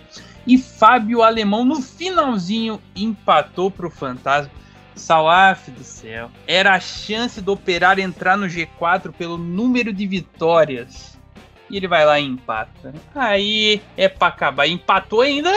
[0.47, 4.51] E Fábio Alemão no finalzinho empatou para o Fantasma.
[4.95, 6.29] Salaf do céu.
[6.45, 11.17] Era a chance do Operário entrar no G4 pelo número de vitórias.
[11.69, 12.93] E ele vai lá e empata.
[13.15, 14.67] Aí é para acabar.
[14.67, 15.51] Empatou ainda,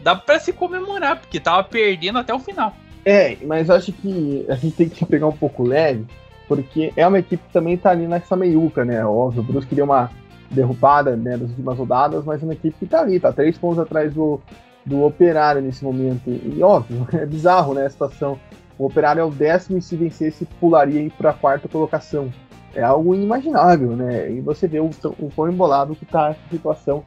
[0.00, 2.76] dá para se comemorar, porque tava perdendo até o final.
[3.04, 6.06] É, mas acho que a gente tem que pegar um pouco leve,
[6.46, 9.04] porque é uma equipe que também tá ali nessa meiuca, né?
[9.04, 10.10] Óbvio, o Bruce queria uma
[10.50, 13.78] derrubada né, das últimas rodadas, mas é uma equipe que tá ali, tá três pontos
[13.78, 14.40] atrás do,
[14.84, 16.28] do Operário nesse momento.
[16.28, 18.38] E óbvio, é bizarro né, a situação.
[18.78, 22.32] O Operário é o décimo e se vencesse pularia para a quarta colocação.
[22.74, 24.32] É algo inimaginável, né?
[24.32, 27.04] E você vê o, o quão embolado que tá a situação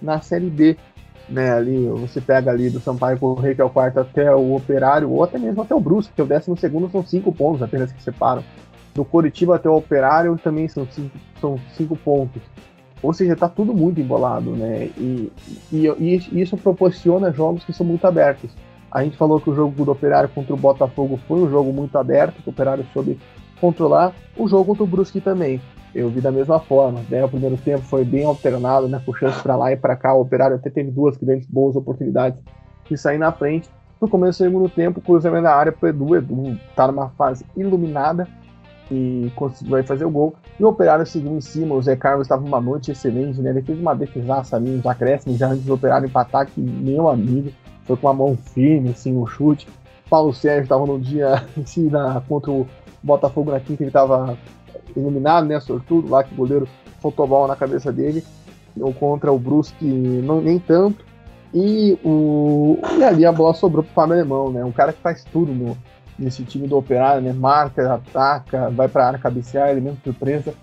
[0.00, 0.76] na Série B.
[1.28, 5.08] Né, ali você pega ali do Sampaio Correia, que é o quarto, até o Operário,
[5.08, 7.92] ou até mesmo até o Brusque, que é o décimo segundo, são cinco pontos apenas
[7.92, 8.42] que separam.
[8.94, 12.42] Do Coritiba até o Operário também são cinco, são cinco pontos.
[13.02, 14.90] Ou seja, tá tudo muito embolado, né?
[14.98, 15.32] E,
[15.72, 18.50] e, e, isso proporciona jogos que são muito abertos.
[18.90, 21.96] A gente falou que o jogo do Operário contra o Botafogo foi um jogo muito
[21.96, 23.18] aberto, que o Operário soube
[23.60, 24.12] controlar.
[24.36, 25.60] O jogo contra o Brusque também.
[25.94, 27.00] eu vi da mesma forma.
[27.08, 27.24] Né?
[27.24, 29.00] O primeiro tempo foi bem alternado, né?
[29.04, 30.12] com chance para lá e para cá.
[30.12, 32.38] O Operário até teve duas grandes boas oportunidades
[32.88, 33.70] de sair na frente.
[34.00, 36.16] No começo do segundo tempo, cruzamento da área para Edu.
[36.16, 38.26] Edu está numa fase iluminada
[38.90, 40.34] e conseguiu fazer o gol.
[40.58, 41.74] E o Operário seguiu em cima.
[41.74, 43.50] O Zé Carlos estava uma noite excelente, né?
[43.50, 47.50] Ele fez uma defesaça ali, uns acréscimos já antes do Operário empatar, que meu amigo
[47.84, 49.68] foi com a mão firme, assim, o um chute.
[50.08, 52.66] Paulo Sérgio estava no dia assim, na, contra o
[53.02, 54.36] Botafogo na quinta, ele estava
[54.96, 55.60] iluminado, né?
[55.60, 56.68] Sortudo lá que o goleiro
[57.00, 58.24] soltou na cabeça dele.
[58.78, 61.04] Ou contra o Brusque, não, nem tanto.
[61.52, 64.64] E, o, e ali a bola sobrou pro Fábio Alemão, né?
[64.64, 65.76] Um cara que faz tudo no,
[66.20, 67.32] nesse time do Operário, né?
[67.32, 70.54] Marca, ataca, vai pra área cabecear, elemento surpresa.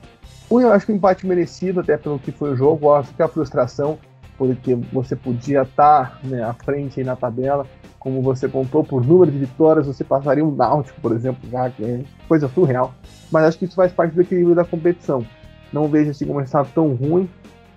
[0.50, 2.88] Eu acho que o um empate merecido, até pelo que foi o jogo.
[2.88, 3.98] Eu acho que a frustração,
[4.38, 7.65] porque você podia estar tá, né, à frente na tabela,
[8.00, 11.84] como você contou, por número de vitórias, você passaria um Náutico, por exemplo, já que
[11.84, 12.93] é coisa surreal.
[13.30, 15.26] Mas acho que isso faz parte do equilíbrio da competição.
[15.74, 17.30] Não vejo assim como estado tão ruim,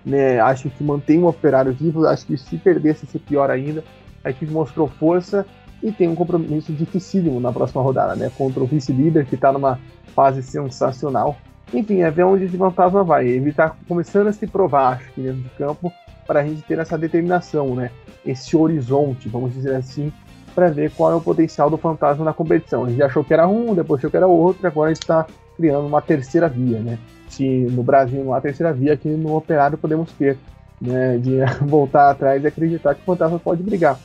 [0.05, 0.39] né?
[0.39, 2.07] Acho que mantém o operário vivo.
[2.07, 3.83] Acho que se perdesse, seria pior ainda.
[4.23, 5.45] A equipe mostrou força
[5.81, 8.31] e tem um compromisso dificílimo na próxima rodada, né?
[8.37, 9.79] Contra o vice-líder que está numa
[10.15, 11.37] fase sensacional.
[11.73, 13.27] Enfim, é ver onde esse fantasma vai.
[13.27, 15.91] Ele está começando a se provar, acho que dentro de campo,
[16.27, 17.91] para a gente ter essa determinação, né?
[18.25, 20.11] Esse horizonte, vamos dizer assim,
[20.53, 22.85] para ver qual é o potencial do fantasma na competição.
[22.85, 26.01] A gente achou que era um, depois achou que era outro, agora está criando uma
[26.01, 26.97] terceira via, né?
[27.29, 30.37] Se no Brasil não há terceira via, aqui no Operário podemos ter,
[30.79, 31.17] né?
[31.17, 33.97] De voltar atrás e acreditar que o fantasma pode brigar.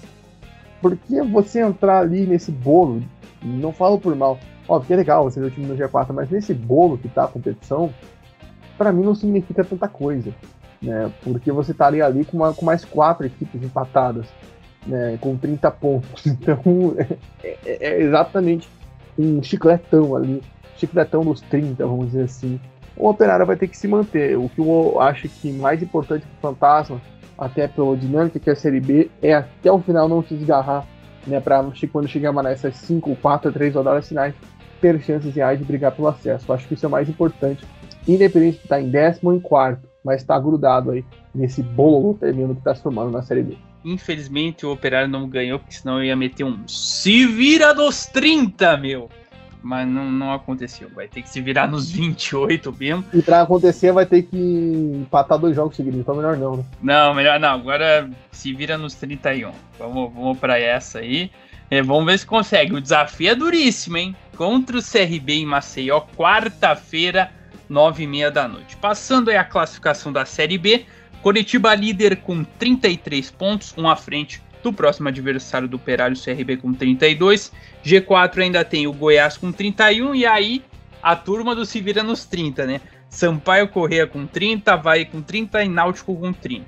[0.81, 3.03] Porque você entrar ali nesse bolo,
[3.43, 6.31] não falo por mal, óbvio que é legal você ver o time no G4, mas
[6.31, 7.93] nesse bolo que tá a competição,
[8.77, 10.33] para mim não significa tanta coisa.
[10.83, 11.11] Né?
[11.23, 14.27] Porque você estaria ali com, uma, com mais quatro equipes empatadas,
[14.87, 15.19] né?
[15.21, 16.25] com 30 pontos.
[16.27, 18.69] Então é, é, é exatamente
[19.19, 20.43] um chicletão ali,
[20.77, 22.61] chicletão dos 30, vamos dizer assim.
[22.97, 24.39] O Operário vai ter que se manter.
[24.39, 27.01] O que eu acho que mais importante para o Fantasma
[27.39, 30.87] até pela dinâmica que a Série B, é até o final não se desgarrar,
[31.27, 34.35] né, para quando chegar nessas 5, 4, 3 rodadas finais,
[34.81, 36.53] ter chances reais de brigar pelo acesso.
[36.53, 37.65] Acho que isso é o mais importante,
[38.07, 42.55] independente de estar em décimo ou em quarto, mas está grudado aí nesse bolo termino
[42.55, 43.57] que está se formando na Série B.
[43.85, 48.77] Infelizmente o Operário não ganhou, porque senão eu ia meter um se vira dos 30,
[48.79, 49.09] meu
[49.63, 50.89] mas não, não aconteceu.
[50.95, 53.05] Vai ter que se virar nos 28 mesmo.
[53.13, 56.65] E pra acontecer, vai ter que empatar dois jogos seguidos, então melhor não, né?
[56.83, 57.51] Não, melhor não.
[57.51, 59.53] Agora se vira nos 31.
[59.79, 61.31] Vamos, vamos pra essa aí.
[61.71, 62.75] É, vamos ver se consegue.
[62.75, 64.15] O desafio é duríssimo, hein?
[64.37, 67.31] Contra o CRB em Maceió, quarta-feira,
[67.69, 68.77] nove e meia da noite.
[68.77, 70.87] Passando aí a classificação da Série B,
[71.23, 76.75] Curitiba líder com 33 pontos, um à frente do próximo adversário do Operário CRB com
[76.75, 77.53] 32.
[77.85, 80.65] G4 ainda tem o Goiás com 31 e aí
[81.01, 82.81] a turma do se vira nos 30, né?
[83.09, 86.67] Sampaio Correia com 30, vai com 30 e Náutico com 30.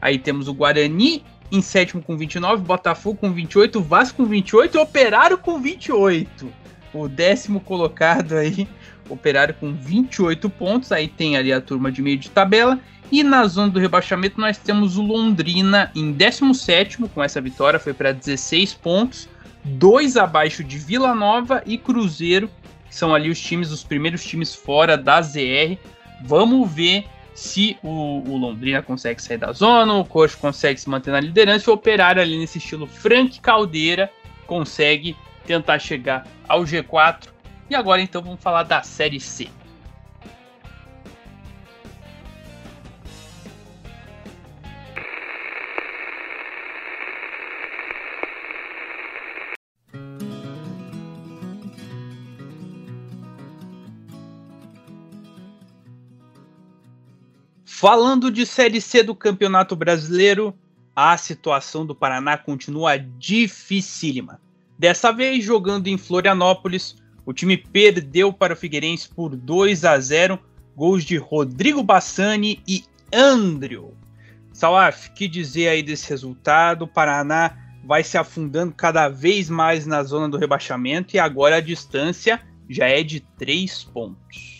[0.00, 1.22] Aí temos o Guarani
[1.52, 6.52] em sétimo com 29, Botafogo com 28, Vasco com 28 e Operário com 28.
[6.92, 8.66] O décimo colocado aí,
[9.08, 10.90] Operário com 28 pontos.
[10.90, 12.80] Aí tem ali a turma de meio de tabela.
[13.10, 17.94] E na zona do rebaixamento nós temos o Londrina em 17 com essa vitória, foi
[17.94, 19.28] para 16 pontos,
[19.64, 22.50] dois abaixo de Vila Nova e Cruzeiro,
[22.86, 25.78] que são ali os times, os primeiros times fora da ZR.
[26.22, 31.10] Vamos ver se o, o Londrina consegue sair da zona, o Coxa consegue se manter
[31.10, 34.10] na liderança e o Operário ali nesse estilo Frank Caldeira
[34.46, 35.16] consegue
[35.46, 37.28] tentar chegar ao G4.
[37.70, 39.48] E agora então vamos falar da Série C.
[57.80, 60.52] Falando de Série C do Campeonato Brasileiro,
[60.96, 64.40] a situação do Paraná continua dificílima.
[64.76, 70.40] Dessa vez, jogando em Florianópolis, o time perdeu para o Figueirense por 2 a 0,
[70.74, 72.82] gols de Rodrigo Bassani e
[73.14, 73.94] Andrew.
[74.52, 76.82] Salaf, que dizer aí desse resultado?
[76.82, 81.60] O Paraná vai se afundando cada vez mais na zona do rebaixamento e agora a
[81.60, 84.57] distância já é de 3 pontos.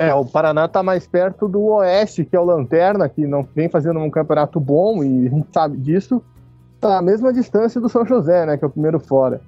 [0.00, 3.68] É, o Paraná está mais perto do Oeste, que é o Lanterna, que não vem
[3.68, 6.22] fazendo um campeonato bom, e a gente sabe disso.
[6.76, 9.42] Está à mesma distância do São José, né, que é o primeiro fora.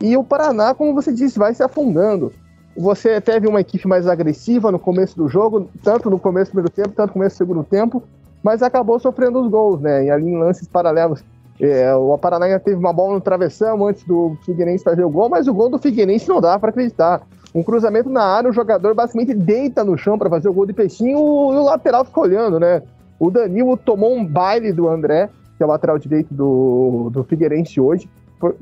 [0.00, 2.32] E o Paraná, como você disse, vai se afundando.
[2.74, 6.70] Você teve uma equipe mais agressiva no começo do jogo, tanto no começo do primeiro
[6.70, 8.02] tempo, tanto no começo do segundo tempo,
[8.42, 10.06] mas acabou sofrendo os gols, né?
[10.06, 11.22] E ali em lances paralelos.
[11.60, 15.48] É, o Paraná teve uma bola no travessão antes do Figueirense fazer o gol, mas
[15.48, 17.20] o gol do Figueirense não dá para acreditar.
[17.54, 20.72] Um cruzamento na área, o jogador basicamente deita no chão para fazer o gol de
[20.72, 22.82] peixinho e o lateral fica olhando, né?
[23.18, 27.80] O Danilo tomou um baile do André, que é o lateral direito do, do Figueirense
[27.80, 28.08] hoje.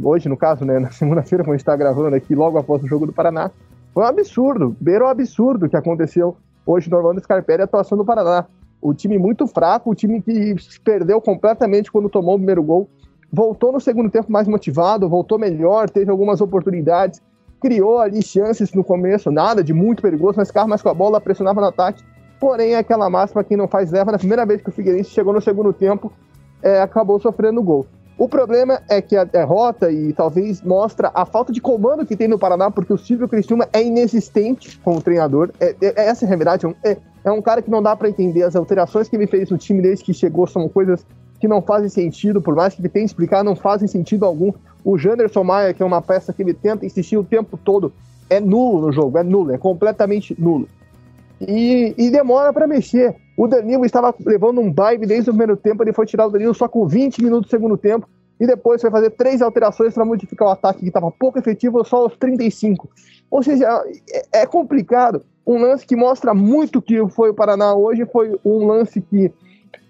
[0.02, 0.78] Hoje, no caso, né?
[0.80, 3.50] Na segunda-feira, quando a gente está gravando aqui, logo após o jogo do Paraná.
[3.92, 8.04] Foi um absurdo, beirou um absurdo que aconteceu hoje no Orlando Scarpelli a atuação do
[8.04, 8.46] Paraná.
[8.80, 12.88] O time muito fraco, o time que perdeu completamente quando tomou o primeiro gol.
[13.32, 17.20] Voltou no segundo tempo mais motivado, voltou melhor, teve algumas oportunidades,
[17.60, 21.20] criou ali chances no começo, nada de muito perigoso, mas ficava mais com a bola,
[21.20, 22.02] pressionava no ataque.
[22.38, 25.32] Porém, é aquela máxima que não faz leva, na primeira vez que o Figueirense chegou
[25.32, 26.12] no segundo tempo,
[26.62, 27.86] é, acabou sofrendo gol.
[28.18, 32.26] O problema é que a derrota e talvez mostra a falta de comando que tem
[32.26, 35.50] no Paraná, porque o Silvio Criciúma é inexistente como treinador.
[35.60, 36.66] É, é, essa é a verdade.
[36.82, 38.42] É, é um cara que não dá para entender.
[38.42, 41.04] As alterações que ele fez no time desde que chegou são coisas
[41.38, 44.50] que não fazem sentido, por mais que ele tenha explicado, não fazem sentido algum.
[44.86, 47.92] O Janderson Maia, que é uma peça que ele tenta insistir o tempo todo,
[48.30, 50.68] é nulo no jogo, é nulo, é completamente nulo.
[51.40, 53.16] E, e demora para mexer.
[53.36, 56.54] O Danilo estava levando um baile desde o primeiro tempo, ele foi tirar o Danilo
[56.54, 58.08] só com 20 minutos do segundo tempo,
[58.38, 62.04] e depois foi fazer três alterações para modificar o ataque que estava pouco efetivo só
[62.04, 62.88] aos 35.
[63.28, 63.66] Ou seja,
[64.08, 65.24] é, é complicado.
[65.44, 69.32] Um lance que mostra muito que foi o Paraná hoje foi um lance que,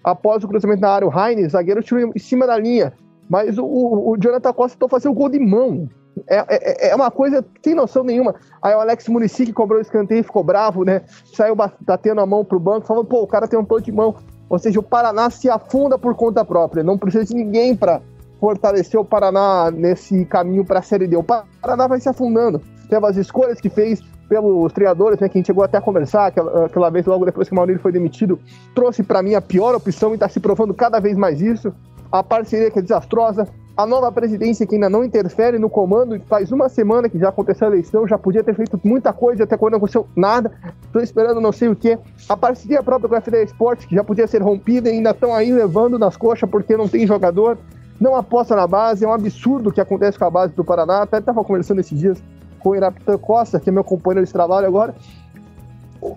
[0.03, 2.93] após o cruzamento na área, o Heinz, zagueiro, tirou em cima da linha.
[3.29, 5.89] Mas o, o Jonathan Costa tentou fazer o gol de mão.
[6.27, 8.35] É, é, é, uma coisa sem noção nenhuma.
[8.61, 11.03] Aí o Alex Munici que cobrou o escanteio ficou bravo, né?
[11.33, 14.15] Saiu batendo a mão pro banco, falando, pô, o cara tem um tom de mão.
[14.49, 16.83] Ou seja, o Paraná se afunda por conta própria.
[16.83, 18.01] Não precisa de ninguém para
[18.39, 21.17] fortalecer o Paraná nesse caminho para a Série D.
[21.17, 22.61] O Paraná vai se afundando.
[22.89, 26.65] Pelas escolhas que fez, pelos treinadores, né, que a gente chegou até a conversar aquela,
[26.65, 28.39] aquela vez, logo depois que o Maurício foi demitido,
[28.73, 31.73] trouxe para mim a pior opção e está se provando cada vez mais isso.
[32.11, 33.47] A parceria que é desastrosa,
[33.77, 37.67] a nova presidência que ainda não interfere no comando, faz uma semana que já aconteceu
[37.67, 40.51] a eleição, já podia ter feito muita coisa, até quando não aconteceu nada,
[40.83, 41.97] estou esperando não sei o que.
[42.27, 45.51] A parceria própria com a FD Esportes, que já podia ser rompida ainda estão aí
[45.51, 47.55] levando nas coxas porque não tem jogador,
[47.99, 51.03] não aposta na base, é um absurdo o que acontece com a base do Paraná,
[51.03, 52.17] até estava conversando esses dias
[52.59, 54.95] com o Irapita Costa, que é meu companheiro de trabalho agora,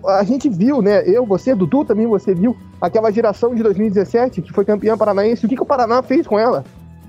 [0.07, 1.03] a gente viu, né?
[1.05, 5.45] Eu, você, Dudu também, você viu aquela geração de 2017 que foi campeã paranaense.
[5.45, 6.63] O que, que o Paraná fez com ela?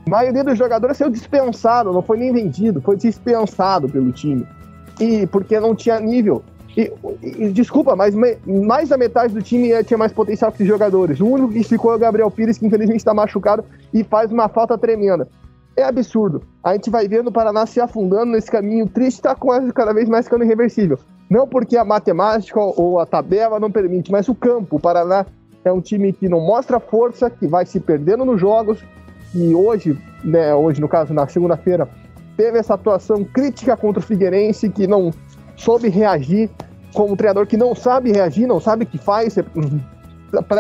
[0.07, 4.47] A maioria dos jogadores saiu dispensado, não foi nem vendido, foi dispensado pelo time.
[5.01, 6.43] E porque não tinha nível.
[6.77, 6.91] E,
[7.23, 11.21] e, desculpa, mas me, mais da metade do time tinha mais potencial que os jogadores.
[11.21, 14.49] O único que ficou é o Gabriel Pires, que infelizmente está machucado e faz uma
[14.49, 15.29] falta tremenda.
[15.77, 16.43] É absurdo.
[16.63, 20.09] A gente vai vendo o Paraná se afundando nesse caminho triste, está quase cada vez
[20.09, 20.99] mais ficando irreversível.
[21.33, 24.77] Não porque a matemática ou a tabela não permite, mas o campo.
[24.77, 25.25] O Paraná
[25.65, 28.85] é um time que não mostra força, que vai se perdendo nos jogos,
[29.31, 31.89] que hoje, né, hoje no caso, na segunda-feira,
[32.37, 35.11] teve essa atuação crítica contra o Figueirense, que não
[35.57, 36.51] soube reagir,
[36.93, 39.81] como um treinador que não sabe reagir, não sabe o que faz, hum,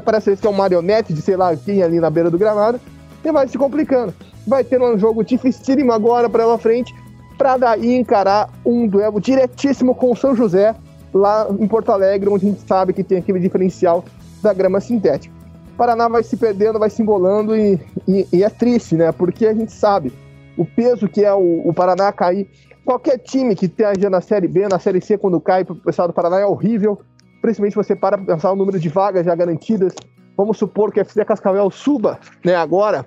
[0.02, 2.80] parece que é um marionete de sei lá quem ali na beira do gramado,
[3.22, 4.14] e vai se complicando.
[4.46, 6.94] Vai ter um jogo dificílimo agora para ela frente,
[7.42, 10.76] para daí encarar um duelo diretíssimo com o São José,
[11.12, 14.04] lá em Porto Alegre, onde a gente sabe que tem aquele diferencial
[14.40, 15.34] da grama sintética.
[15.76, 19.10] Paraná vai se perdendo, vai se embolando e, e, e, é triste, né?
[19.10, 20.12] Porque a gente sabe
[20.56, 22.48] o peso que é o, o Paraná cair.
[22.84, 26.06] Qualquer time que esteja na Série B, na Série C, quando cai para o pessoal
[26.06, 27.00] do Paraná é horrível.
[27.40, 29.92] Principalmente você para pensar o número de vagas já garantidas.
[30.36, 33.04] Vamos supor que a FC Cascavel suba né, agora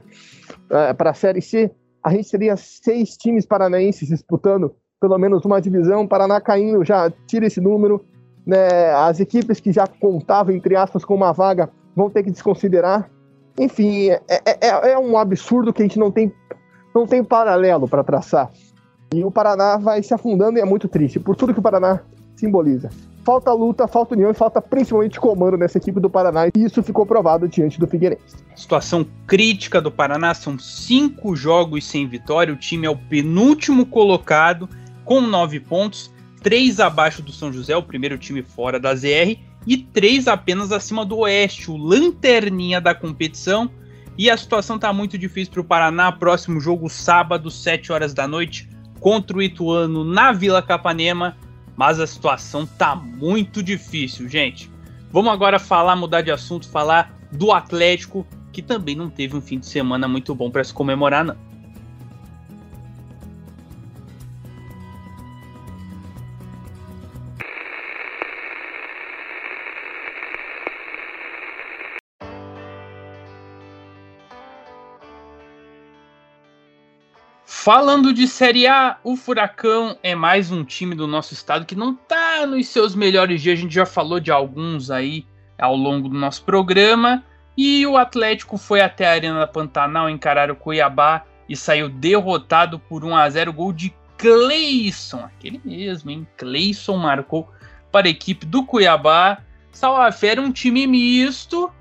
[0.70, 1.72] é, para a Série C.
[2.06, 6.08] A gente teria seis times paranaenses disputando pelo menos uma divisão.
[6.08, 8.06] Paraná caindo já tira esse número.
[8.46, 13.10] Né, as equipes que já contavam, entre aspas, com uma vaga vão ter que desconsiderar.
[13.60, 16.32] Enfim, é, é, é, é um absurdo que a gente não tem,
[16.94, 18.52] não tem paralelo para traçar.
[19.12, 22.02] E o Paraná vai se afundando e é muito triste, por tudo que o Paraná
[22.36, 22.92] simboliza.
[23.26, 26.48] Falta luta, falta união e falta principalmente comando nessa equipe do Paraná.
[26.48, 28.36] E isso ficou provado diante do Figueirense.
[28.56, 32.54] Situação crítica do Paraná, são cinco jogos sem vitória.
[32.54, 34.70] O time é o penúltimo colocado
[35.04, 36.14] com nove pontos,
[36.44, 41.04] três abaixo do São José, o primeiro time fora da ZR, e três apenas acima
[41.04, 43.72] do Oeste, o lanterninha da competição.
[44.16, 46.12] E a situação está muito difícil para o Paraná.
[46.12, 48.70] Próximo jogo, sábado, 7 horas da noite,
[49.00, 51.36] contra o Ituano na Vila Capanema.
[51.76, 54.72] Mas a situação tá muito difícil, gente.
[55.12, 59.60] Vamos agora falar, mudar de assunto, falar do Atlético, que também não teve um fim
[59.60, 61.36] de semana muito bom para se comemorar, não.
[77.66, 81.96] Falando de Série A, o Furacão é mais um time do nosso estado que não
[81.96, 83.58] tá nos seus melhores dias.
[83.58, 85.26] A gente já falou de alguns aí
[85.58, 87.24] ao longo do nosso programa.
[87.58, 92.78] E o Atlético foi até a Arena da Pantanal encarar o Cuiabá e saiu derrotado
[92.78, 96.28] por 1 a 0 gol de Cleison, aquele mesmo, hein?
[96.38, 97.50] Cleison marcou
[97.92, 99.40] para a equipe do Cuiabá.
[99.72, 101.72] Salafé um time misto,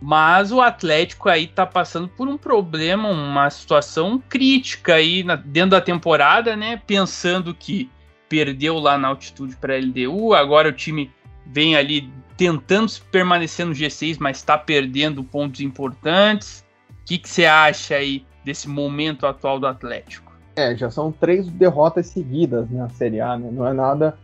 [0.00, 5.70] mas o Atlético aí tá passando por um problema, uma situação crítica aí na, dentro
[5.70, 6.80] da temporada, né?
[6.86, 7.90] Pensando que
[8.28, 11.10] perdeu lá na altitude para a LDU, agora o time
[11.44, 16.64] vem ali tentando permanecer no G6, mas está perdendo pontos importantes.
[16.88, 20.32] O que você acha aí desse momento atual do Atlético?
[20.56, 23.50] É, já são três derrotas seguidas na Série A, né?
[23.52, 24.16] Não é nada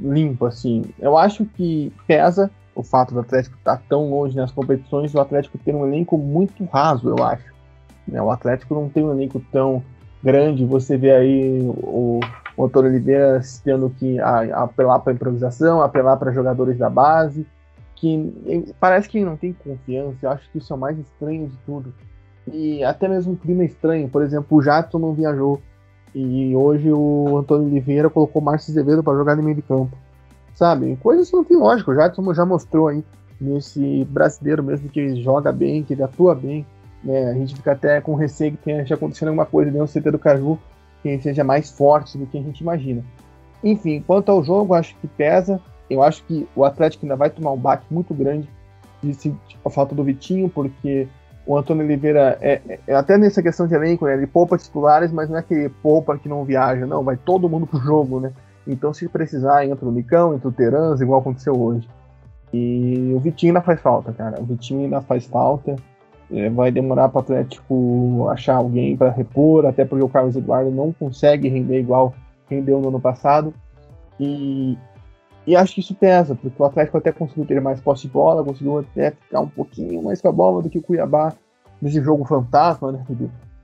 [0.00, 0.84] limpo assim.
[0.98, 5.20] Eu acho que pesa o fato do Atlético estar tá tão longe nas competições, o
[5.20, 7.52] Atlético ter um elenco muito raso, eu acho.
[8.06, 9.82] Né, o Atlético não tem um elenco tão
[10.22, 12.20] grande, você vê aí o,
[12.58, 17.46] Antônio Oliveira tendo que apelar para improvisação, apelar para jogadores da base,
[17.96, 21.56] que parece que não tem confiança, eu acho que isso é o mais estranho de
[21.64, 21.92] tudo.
[22.52, 25.60] E até mesmo um clima estranho, por exemplo, o Jadson não viajou,
[26.14, 29.96] e hoje o Antônio Oliveira colocou o Márcio Azevedo para jogar no meio de campo
[30.54, 30.96] sabe?
[31.02, 31.90] Coisas que não tem lógica.
[31.90, 33.04] O Jadson já mostrou aí
[33.40, 36.66] nesse brasileiro mesmo que ele joga bem, que ele atua bem.
[37.02, 37.30] Né?
[37.30, 40.18] A gente fica até com receio que tenha acontecendo alguma coisa dentro do CT do
[40.18, 40.58] Caju
[41.02, 43.04] que seja mais forte do que a gente imagina.
[43.62, 45.60] Enfim, quanto ao jogo, acho que pesa.
[45.90, 48.48] Eu acho que o Atlético ainda vai tomar um baque muito grande
[49.02, 51.08] de, tipo, a falta do Vitinho, porque
[51.44, 55.10] o Antônio Oliveira é, é, é, até nessa questão de elenco, né, ele poupa titulares,
[55.12, 58.20] mas não é que ele poupa que não viaja, não, vai todo mundo pro jogo,
[58.20, 58.32] né?
[58.66, 61.88] Então, se precisar, entra o Nicão, entra o Terans, igual aconteceu hoje.
[62.52, 64.40] E o Vitinho ainda faz falta, cara.
[64.40, 65.76] O Vitinho ainda faz falta.
[66.30, 70.70] É, vai demorar para o Atlético achar alguém para repor, até porque o Carlos Eduardo
[70.70, 72.14] não consegue render igual
[72.48, 73.52] rendeu no ano passado.
[74.20, 74.78] E,
[75.46, 78.44] e acho que isso pesa, porque o Atlético até conseguiu ter mais posse de bola,
[78.44, 81.32] conseguiu até ficar um pouquinho mais com a bola do que o Cuiabá
[81.80, 83.04] nesse jogo fantasma, né,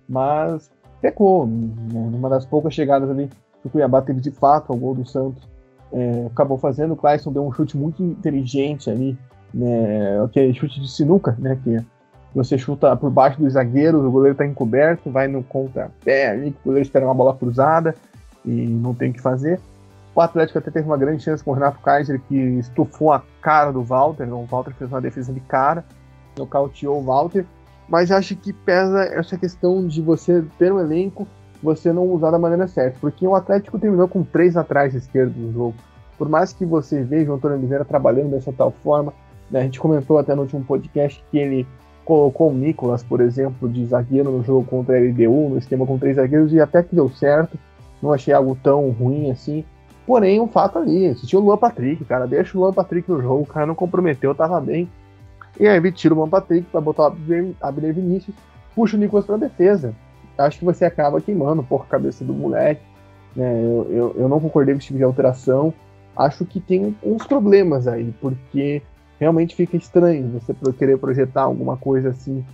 [0.08, 0.70] Mas
[1.00, 3.30] pecou, né, numa das poucas chegadas ali
[3.64, 5.48] o Cuiabá teve de fato o gol do Santos.
[5.92, 9.16] É, acabou fazendo, o Clayson deu um chute muito inteligente ali,
[9.54, 11.78] né, aquele chute de sinuca, né, que
[12.34, 16.66] você chuta por baixo dos zagueiros, o goleiro está encoberto, vai no contra-pé ali, o
[16.66, 17.94] goleiro espera uma bola cruzada
[18.44, 19.58] e não tem o que fazer.
[20.14, 23.72] O Atlético até teve uma grande chance com o Renato Kaiser, que estufou a cara
[23.72, 25.82] do Walter, né, o Walter fez uma defesa de cara,
[26.36, 27.46] nocauteou o Walter,
[27.88, 31.26] mas acho que pesa essa questão de você ter um elenco
[31.62, 32.98] você não usar da maneira certa.
[33.00, 35.74] Porque o Atlético terminou com três atrás esquerdo no jogo.
[36.16, 39.12] Por mais que você veja o Antônio Oliveira trabalhando dessa tal forma,
[39.50, 41.66] né, a gente comentou até no último podcast que ele
[42.04, 45.98] colocou o Nicolas, por exemplo, de zagueiro no jogo contra a LDU, no esquema com
[45.98, 47.58] três zagueiros, e até que deu certo.
[48.02, 49.64] Não achei algo tão ruim assim.
[50.06, 52.26] Porém, um fato ali, assistiu o Luan Patrick, cara.
[52.26, 54.88] Deixa o Luan Patrick no jogo, o cara não comprometeu, tava bem.
[55.60, 58.34] E aí tira o Luan Patrick pra botar o Abner Vinícius,
[58.74, 59.94] puxa o Nicolas pra defesa
[60.38, 62.82] acho que você acaba queimando um pouco a cabeça do moleque.
[63.34, 63.60] Né?
[63.62, 65.74] Eu, eu, eu não concordei com esse tipo de alteração.
[66.16, 68.82] Acho que tem uns problemas aí, porque
[69.18, 72.44] realmente fica estranho você querer projetar alguma coisa assim,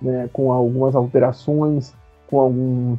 [0.00, 1.94] né, com algumas alterações,
[2.28, 2.98] com alguns,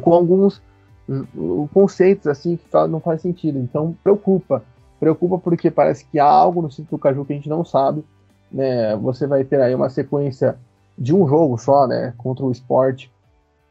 [0.00, 0.62] com alguns
[1.08, 3.58] hum, conceitos assim que não faz sentido.
[3.58, 4.62] Então preocupa,
[5.00, 8.04] preocupa porque parece que há algo no sítio do Caju que a gente não sabe.
[8.50, 8.96] Né?
[8.96, 10.56] Você vai ter aí uma sequência
[10.96, 13.10] de um jogo só, né, contra o esporte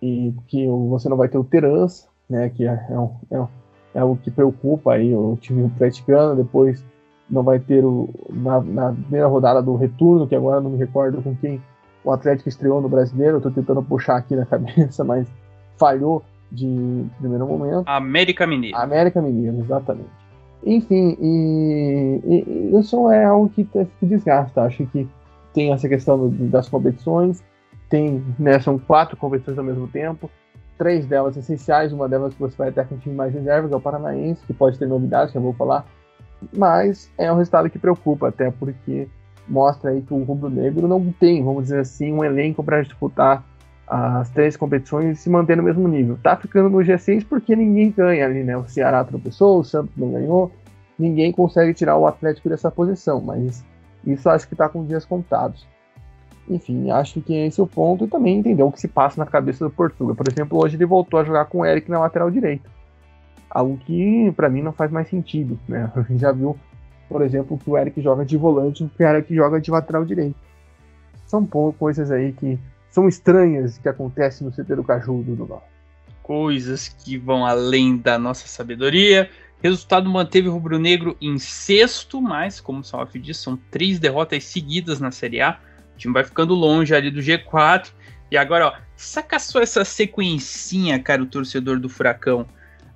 [0.02, 3.48] e que você não vai ter o Terans, né, que é, é, é,
[3.96, 6.84] é o que preocupa aí o time atleticano, depois
[7.30, 11.22] não vai ter o, na, na, primeira rodada do retorno, que agora não me recordo
[11.22, 11.62] com quem
[12.04, 15.28] o Atlético estreou no Brasileiro, eu tô tentando puxar aqui na cabeça, mas
[15.78, 17.84] falhou de primeiro momento.
[17.86, 18.78] América Mineiro.
[18.78, 20.10] América Mineiro, exatamente.
[20.66, 24.64] Enfim, e, e, isso é algo que, que desgasta.
[24.64, 25.08] Acho que
[25.54, 27.44] tem essa questão das competições,
[27.90, 30.30] tem, né, são quatro competições ao mesmo tempo,
[30.78, 33.74] três delas essenciais, uma delas que você vai até com um time mais reserva, que
[33.74, 35.86] é o Paranaense, que pode ter novidades, que eu vou falar,
[36.56, 39.08] mas é um resultado que preocupa, até porque
[39.48, 43.44] mostra aí que o Rubro Negro não tem, vamos dizer assim, um elenco para disputar
[43.88, 46.20] as três competições e se manter no mesmo nível.
[46.22, 48.58] Tá ficando no G6 porque ninguém ganha ali, né?
[48.58, 50.52] O Ceará tropeçou, o Santos não ganhou,
[51.00, 53.64] ninguém consegue tirar o Atlético dessa posição, mas
[54.06, 55.66] isso acho que está com dias contados.
[56.50, 59.30] Enfim, acho que esse é o ponto e também entender o que se passa na
[59.30, 60.16] cabeça do Portugal.
[60.16, 62.70] Por exemplo, hoje ele voltou a jogar com o Eric na lateral direita.
[63.50, 65.92] Algo que para mim não faz mais sentido, né?
[65.96, 66.58] A gente já viu,
[67.10, 70.36] por exemplo, que o Eric joga de volante e o Eric joga de lateral direito.
[71.26, 72.58] São coisas aí que
[72.90, 75.68] são estranhas que acontecem no CT do Cajudo do Norte.
[76.24, 79.30] coisas que vão além da nossa sabedoria.
[79.62, 84.44] Resultado manteve o Rubro Negro em sexto, mas, como o Salaf disse, são três derrotas
[84.44, 85.60] seguidas na Série A.
[85.98, 87.88] O time vai ficando longe ali do G4.
[88.30, 92.46] E agora, ó, saca só essa sequencinha, cara, o torcedor do Furacão.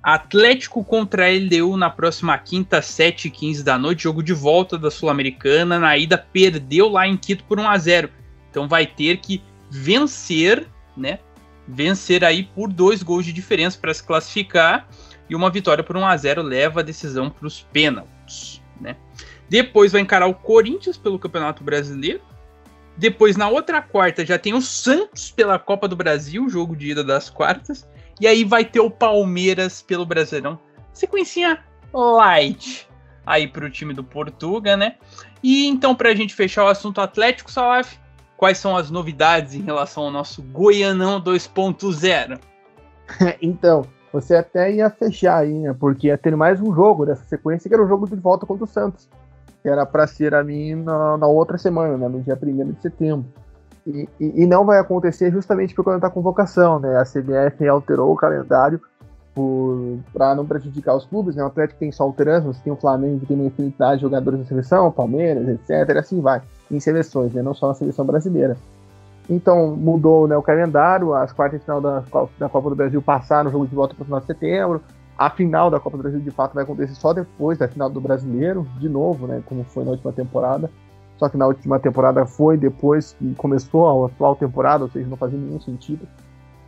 [0.00, 5.80] Atlético contra LDU na próxima quinta, 7h15 da noite, jogo de volta da Sul-Americana.
[5.80, 8.08] Na ida, perdeu lá em Quito por 1 a 0
[8.48, 11.18] Então vai ter que vencer, né?
[11.66, 14.88] Vencer aí por dois gols de diferença para se classificar.
[15.28, 18.94] E uma vitória por 1 a 0 leva a decisão para os pênaltis, né?
[19.48, 22.20] Depois vai encarar o Corinthians pelo Campeonato Brasileiro.
[22.96, 27.02] Depois, na outra quarta, já tem o Santos pela Copa do Brasil, jogo de ida
[27.02, 27.88] das quartas.
[28.20, 30.58] E aí vai ter o Palmeiras pelo Brasileirão.
[30.92, 31.58] Sequencinha
[31.92, 32.88] light
[33.26, 34.96] aí para o time do Portuga, né?
[35.42, 37.96] E então, para a gente fechar o assunto Atlético, Salaf,
[38.36, 42.38] quais são as novidades em relação ao nosso Goianão 2.0?
[43.40, 45.74] então, você até ia fechar aí, né?
[45.78, 48.64] Porque ia ter mais um jogo dessa sequência, que era o jogo de volta contra
[48.64, 49.08] o Santos.
[49.62, 52.08] Que era para ser ali na, na, outra semana, né?
[52.08, 53.26] No dia 1 de setembro.
[53.86, 56.96] E, e, e, não vai acontecer justamente por conta da convocação, né?
[56.96, 58.80] A CBF alterou o calendário
[60.12, 61.42] para não prejudicar os clubes, né?
[61.42, 64.46] O Atlético tem só você tem o Flamengo que tem uma infinidade de jogadores na
[64.46, 65.96] seleção, Palmeiras, etc.
[65.96, 67.42] assim vai, em seleções, né?
[67.42, 68.56] Não só na seleção brasileira.
[69.30, 72.02] Então mudou né, o calendário, as quartas de final da,
[72.38, 74.82] da Copa do Brasil passaram o jogo de volta para o final de setembro.
[75.16, 78.00] A final da Copa do Brasil de fato vai acontecer só depois da final do
[78.00, 79.42] Brasileiro, de novo, né?
[79.46, 80.70] Como foi na última temporada.
[81.18, 85.16] Só que na última temporada foi depois que começou a atual temporada, ou seja, não
[85.16, 86.08] fazia nenhum sentido.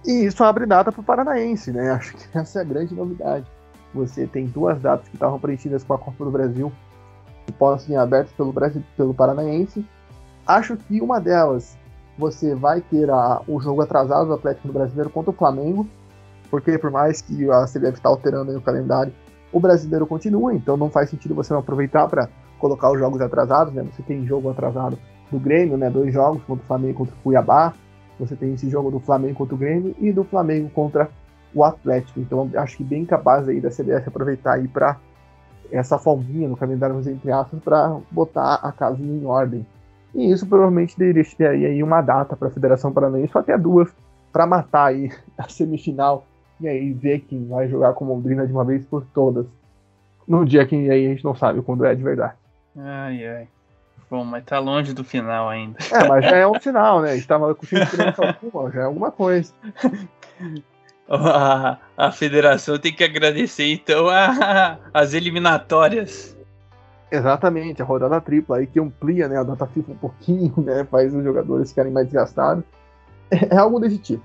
[0.06, 1.90] E isso abre data para o Paranaense, né?
[1.90, 3.46] Acho que essa é a grande novidade.
[3.94, 6.72] Você tem duas datas que estavam preenchidas com a Copa do Brasil
[7.46, 9.84] que podem ser abertas pelo, Brasil, pelo Paranaense.
[10.46, 11.76] Acho que uma delas
[12.18, 15.86] você vai ter a, o jogo atrasado do Atlético do Brasileiro contra o Flamengo,
[16.54, 19.12] porque por mais que a CBF está alterando o calendário,
[19.52, 22.28] o brasileiro continua, então não faz sentido você não aproveitar para
[22.60, 23.84] colocar os jogos atrasados, né?
[23.90, 24.96] Você tem jogo atrasado
[25.32, 25.90] do Grêmio, né?
[25.90, 27.74] Dois jogos contra o Flamengo contra o Cuiabá.
[28.20, 31.10] Você tem esse jogo do Flamengo contra o Grêmio e do Flamengo contra
[31.52, 32.20] o Atlético.
[32.20, 34.96] Então acho que bem capaz aí da CBF aproveitar aí para
[35.72, 39.66] essa folguinha no calendário, entre aspas, para botar a casinha em ordem.
[40.14, 43.92] E isso provavelmente deixaria aí uma data para a Federação Paranaense, ou até duas,
[44.32, 46.24] para matar aí a semifinal
[46.60, 49.46] e aí ver quem vai jogar com Londrina de uma vez por todas.
[50.26, 52.34] No dia que aí a gente não sabe quando é de verdade.
[52.76, 53.48] Ai, ai.
[54.10, 55.78] Bom, mas tá longe do final ainda.
[55.92, 57.12] É, mas já é um final, né?
[57.12, 57.66] A gente tava com
[58.46, 59.52] alguma, já é alguma coisa.
[61.06, 66.34] A, a federação tem que agradecer, então, a, as eliminatórias.
[67.10, 70.86] Exatamente, a rodada tripla aí que amplia né, a data FIFA um pouquinho, né?
[70.90, 72.64] Faz os jogadores ficarem mais desgastados.
[73.30, 74.24] É, é algo desse tipo.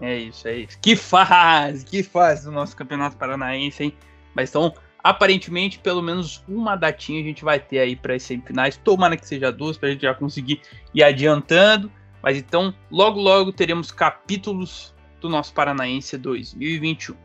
[0.00, 0.78] É isso, é isso.
[0.80, 3.94] Que faz, que faz o nosso campeonato paranaense, hein?
[4.34, 4.72] Mas então,
[5.02, 8.76] aparentemente, pelo menos uma datinha a gente vai ter aí para as semifinais.
[8.76, 10.60] Tomara que seja duas, para a gente já conseguir
[10.94, 11.90] ir adiantando.
[12.22, 17.16] Mas então, logo, logo teremos capítulos do nosso Paranaense 2021.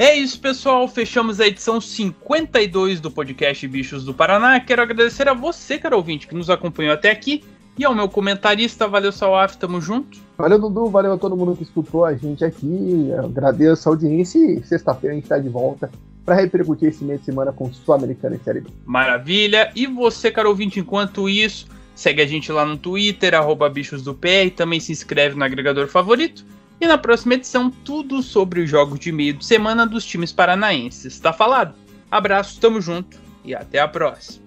[0.00, 0.88] É isso, pessoal.
[0.88, 4.58] Fechamos a edição 52 do podcast Bichos do Paraná.
[4.58, 7.44] Quero agradecer a você, caro ouvinte, que nos acompanhou até aqui.
[7.76, 10.18] E ao meu comentarista, valeu, Salaf, tamo junto.
[10.38, 13.10] Valeu, Dudu, valeu a todo mundo que escutou a gente aqui.
[13.10, 15.90] Eu agradeço a audiência e sexta-feira a gente tá de volta
[16.24, 18.70] para repercutir esse meio de semana com Sul-Americana e Série B.
[18.86, 19.70] Maravilha.
[19.76, 24.14] E você, caro ouvinte, enquanto isso, segue a gente lá no Twitter, arroba Bichos do
[24.14, 26.42] PR, também se inscreve no agregador favorito
[26.80, 31.20] e na próxima edição, tudo sobre os jogos de meio de semana dos times paranaenses.
[31.20, 31.74] Tá falado?
[32.10, 34.40] Abraço, tamo junto e até a próxima.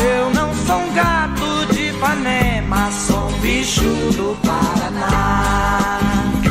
[0.00, 6.43] Eu não sou um gato de Ipanema, sou um bicho do Paraná.